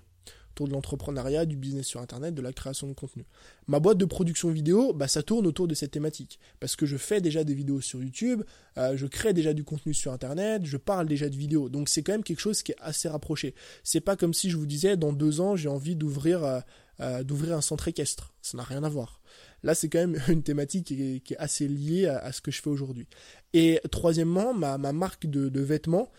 [0.65, 3.25] de l'entrepreneuriat, du business sur Internet, de la création de contenu.
[3.67, 6.39] Ma boîte de production vidéo, bah, ça tourne autour de cette thématique.
[6.59, 8.43] Parce que je fais déjà des vidéos sur YouTube,
[8.77, 11.69] euh, je crée déjà du contenu sur Internet, je parle déjà de vidéos.
[11.69, 13.53] Donc c'est quand même quelque chose qui est assez rapproché.
[13.83, 16.59] C'est pas comme si je vous disais, dans deux ans, j'ai envie d'ouvrir euh,
[16.99, 18.33] euh, d'ouvrir un centre équestre.
[18.41, 19.21] Ça n'a rien à voir.
[19.61, 22.69] Là, c'est quand même une thématique qui est, assez liée à, ce que je fais
[22.71, 23.07] aujourd'hui.
[23.53, 26.09] Et troisièmement, ma, marque de vêtements,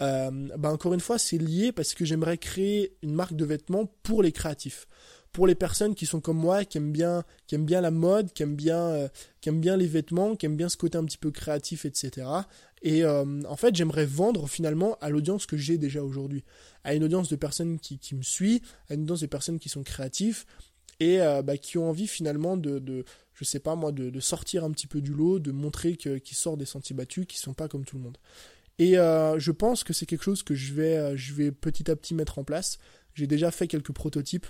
[0.00, 3.86] euh, bah encore une fois, c'est lié parce que j'aimerais créer une marque de vêtements
[4.02, 4.86] pour les créatifs,
[5.32, 8.32] pour les personnes qui sont comme moi, qui aiment bien, qui aiment bien la mode,
[8.32, 9.08] qui aiment bien, euh,
[9.40, 12.26] qui aiment bien les vêtements, qui aiment bien ce côté un petit peu créatif, etc.
[12.82, 16.44] Et euh, en fait, j'aimerais vendre finalement à l'audience que j'ai déjà aujourd'hui,
[16.84, 19.68] à une audience de personnes qui, qui me suit, à une audience de personnes qui
[19.68, 20.46] sont créatifs
[21.00, 24.64] et bah, qui ont envie finalement de, de je sais pas moi, de, de, sortir
[24.64, 27.68] un petit peu du lot, de montrer qu'ils sortent des sentiers battus, qu'ils sont pas
[27.68, 28.18] comme tout le monde.
[28.78, 31.90] Et euh, je pense que c'est quelque chose que je vais, euh, je vais petit
[31.90, 32.78] à petit mettre en place.
[33.14, 34.46] J'ai déjà fait quelques prototypes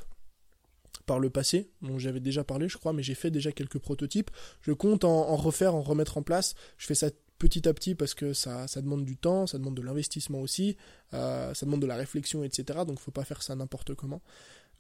[1.06, 4.30] par le passé, dont j'avais déjà parlé, je crois, mais j'ai fait déjà quelques prototypes.
[4.60, 6.54] Je compte en, refaire, en remettre en place.
[6.76, 7.08] Je fais ça
[7.38, 10.76] petit à petit parce que ça, ça demande du temps, ça demande de l'investissement aussi,
[11.14, 12.80] euh, ça demande de la réflexion, etc.
[12.86, 14.20] Donc faut pas faire ça n'importe comment.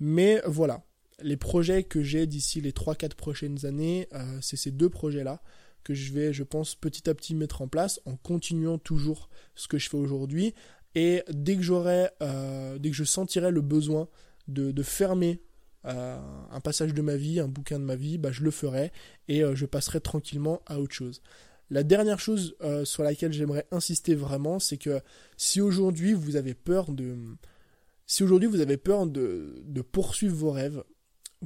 [0.00, 0.84] Mais voilà,
[1.22, 4.08] les projets que j'ai d'ici les 3-4 prochaines années,
[4.42, 5.40] c'est ces deux projets-là
[5.84, 9.68] que je vais, je pense, petit à petit mettre en place en continuant toujours ce
[9.68, 10.54] que je fais aujourd'hui.
[10.94, 14.08] Et dès que j'aurai, euh, dès que je sentirai le besoin
[14.48, 15.42] de, fermer
[15.84, 16.18] euh,
[16.50, 18.92] un passage de ma vie, un bouquin de ma vie, bah, je le ferai
[19.28, 21.22] et euh, je passerai tranquillement à autre chose.
[21.70, 25.02] La dernière chose sur laquelle j'aimerais insister vraiment, c'est que
[25.36, 27.14] si aujourd'hui vous avez peur de,
[28.06, 30.82] si aujourd'hui vous avez peur de, de poursuivre vos rêves,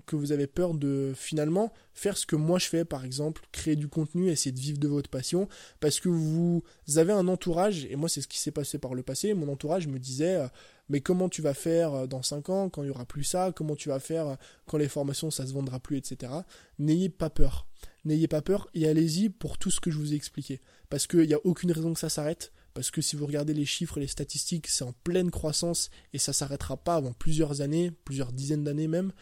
[0.06, 3.76] que vous avez peur de finalement faire ce que moi je fais par exemple, créer
[3.76, 5.48] du contenu, essayer de vivre de votre passion,
[5.80, 6.62] parce que vous
[6.96, 9.86] avez un entourage, et moi c'est ce qui s'est passé par le passé, mon entourage
[9.86, 10.48] me disait euh,
[10.88, 13.52] mais comment tu vas faire euh, dans 5 ans quand il y aura plus ça,
[13.54, 14.34] comment tu vas faire euh,
[14.66, 16.32] quand les formations ça se vendra plus, etc.
[16.78, 17.66] N'ayez pas peur.
[18.04, 20.60] N'ayez pas peur et allez-y pour tout ce que je vous ai expliqué.
[20.90, 22.52] Parce qu'il n'y a aucune raison que ça s'arrête.
[22.74, 26.18] Parce que si vous regardez les chiffres et les statistiques, c'est en pleine croissance et
[26.18, 29.12] ça s'arrêtera pas avant plusieurs années, plusieurs dizaines d'années même.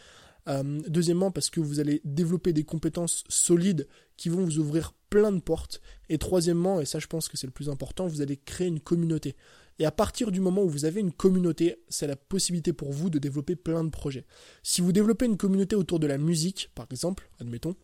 [0.48, 3.86] Euh, deuxièmement, parce que vous allez développer des compétences solides
[4.16, 5.80] qui vont vous ouvrir plein de portes.
[6.08, 8.80] Et troisièmement, et ça je pense que c'est le plus important, vous allez créer une
[8.80, 9.36] communauté.
[9.78, 13.10] Et à partir du moment où vous avez une communauté, c'est la possibilité pour vous
[13.10, 14.26] de développer plein de projets.
[14.62, 17.74] Si vous développez une communauté autour de la musique, par exemple, admettons,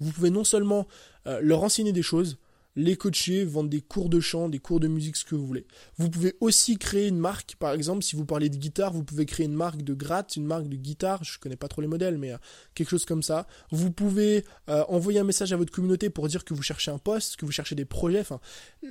[0.00, 0.86] vous pouvez non seulement
[1.26, 2.38] euh, leur enseigner des choses,
[2.78, 5.66] les coacher, vendre des cours de chant, des cours de musique, ce que vous voulez.
[5.96, 9.26] Vous pouvez aussi créer une marque, par exemple, si vous parlez de guitare, vous pouvez
[9.26, 12.18] créer une marque de gratte, une marque de guitare, je connais pas trop les modèles,
[12.18, 12.38] mais euh,
[12.74, 13.48] quelque chose comme ça.
[13.72, 16.98] Vous pouvez euh, envoyer un message à votre communauté pour dire que vous cherchez un
[16.98, 18.22] poste, que vous cherchez des projets,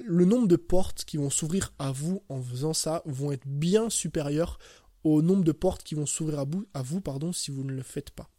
[0.06, 3.90] le nombre de portes qui vont s'ouvrir à vous en faisant ça vont être bien
[3.90, 4.60] supérieurs
[5.06, 7.72] au nombre de portes qui vont s'ouvrir à vous, à vous pardon, si vous ne
[7.72, 8.30] le faites pas.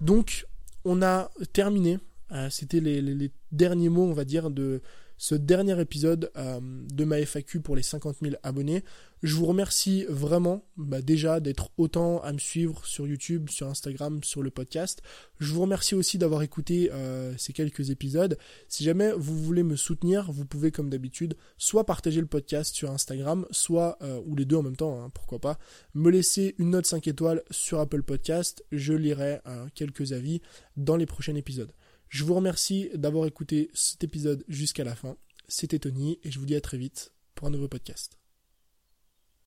[0.00, 0.46] Donc,
[0.84, 1.98] on a terminé
[2.32, 4.82] euh, c'était les, derniers mots, on va dire, de
[5.20, 8.84] ce dernier épisode euh, de ma FAQ pour les 50 000 abonnés.
[9.24, 14.22] Je vous remercie vraiment bah, déjà d'être autant à me suivre sur YouTube, sur Instagram,
[14.22, 15.02] sur le podcast.
[15.40, 18.38] Je vous remercie aussi d'avoir écouté euh, ces quelques épisodes.
[18.68, 22.92] Si jamais vous voulez me soutenir, vous pouvez comme d'habitude soit partager le podcast sur
[22.92, 25.58] Instagram, soit, ou les deux en même temps, hein, pourquoi pas,
[25.94, 28.64] me laisser une note 5 étoiles sur Apple Podcast.
[28.70, 29.40] Je lirai
[29.74, 30.42] quelques avis
[30.76, 31.72] dans les prochains épisodes.
[32.08, 35.16] Je vous remercie d'avoir écouté cet épisode jusqu'à la fin.
[35.46, 38.18] C'était Tony et je vous dis à très vite pour un nouveau podcast.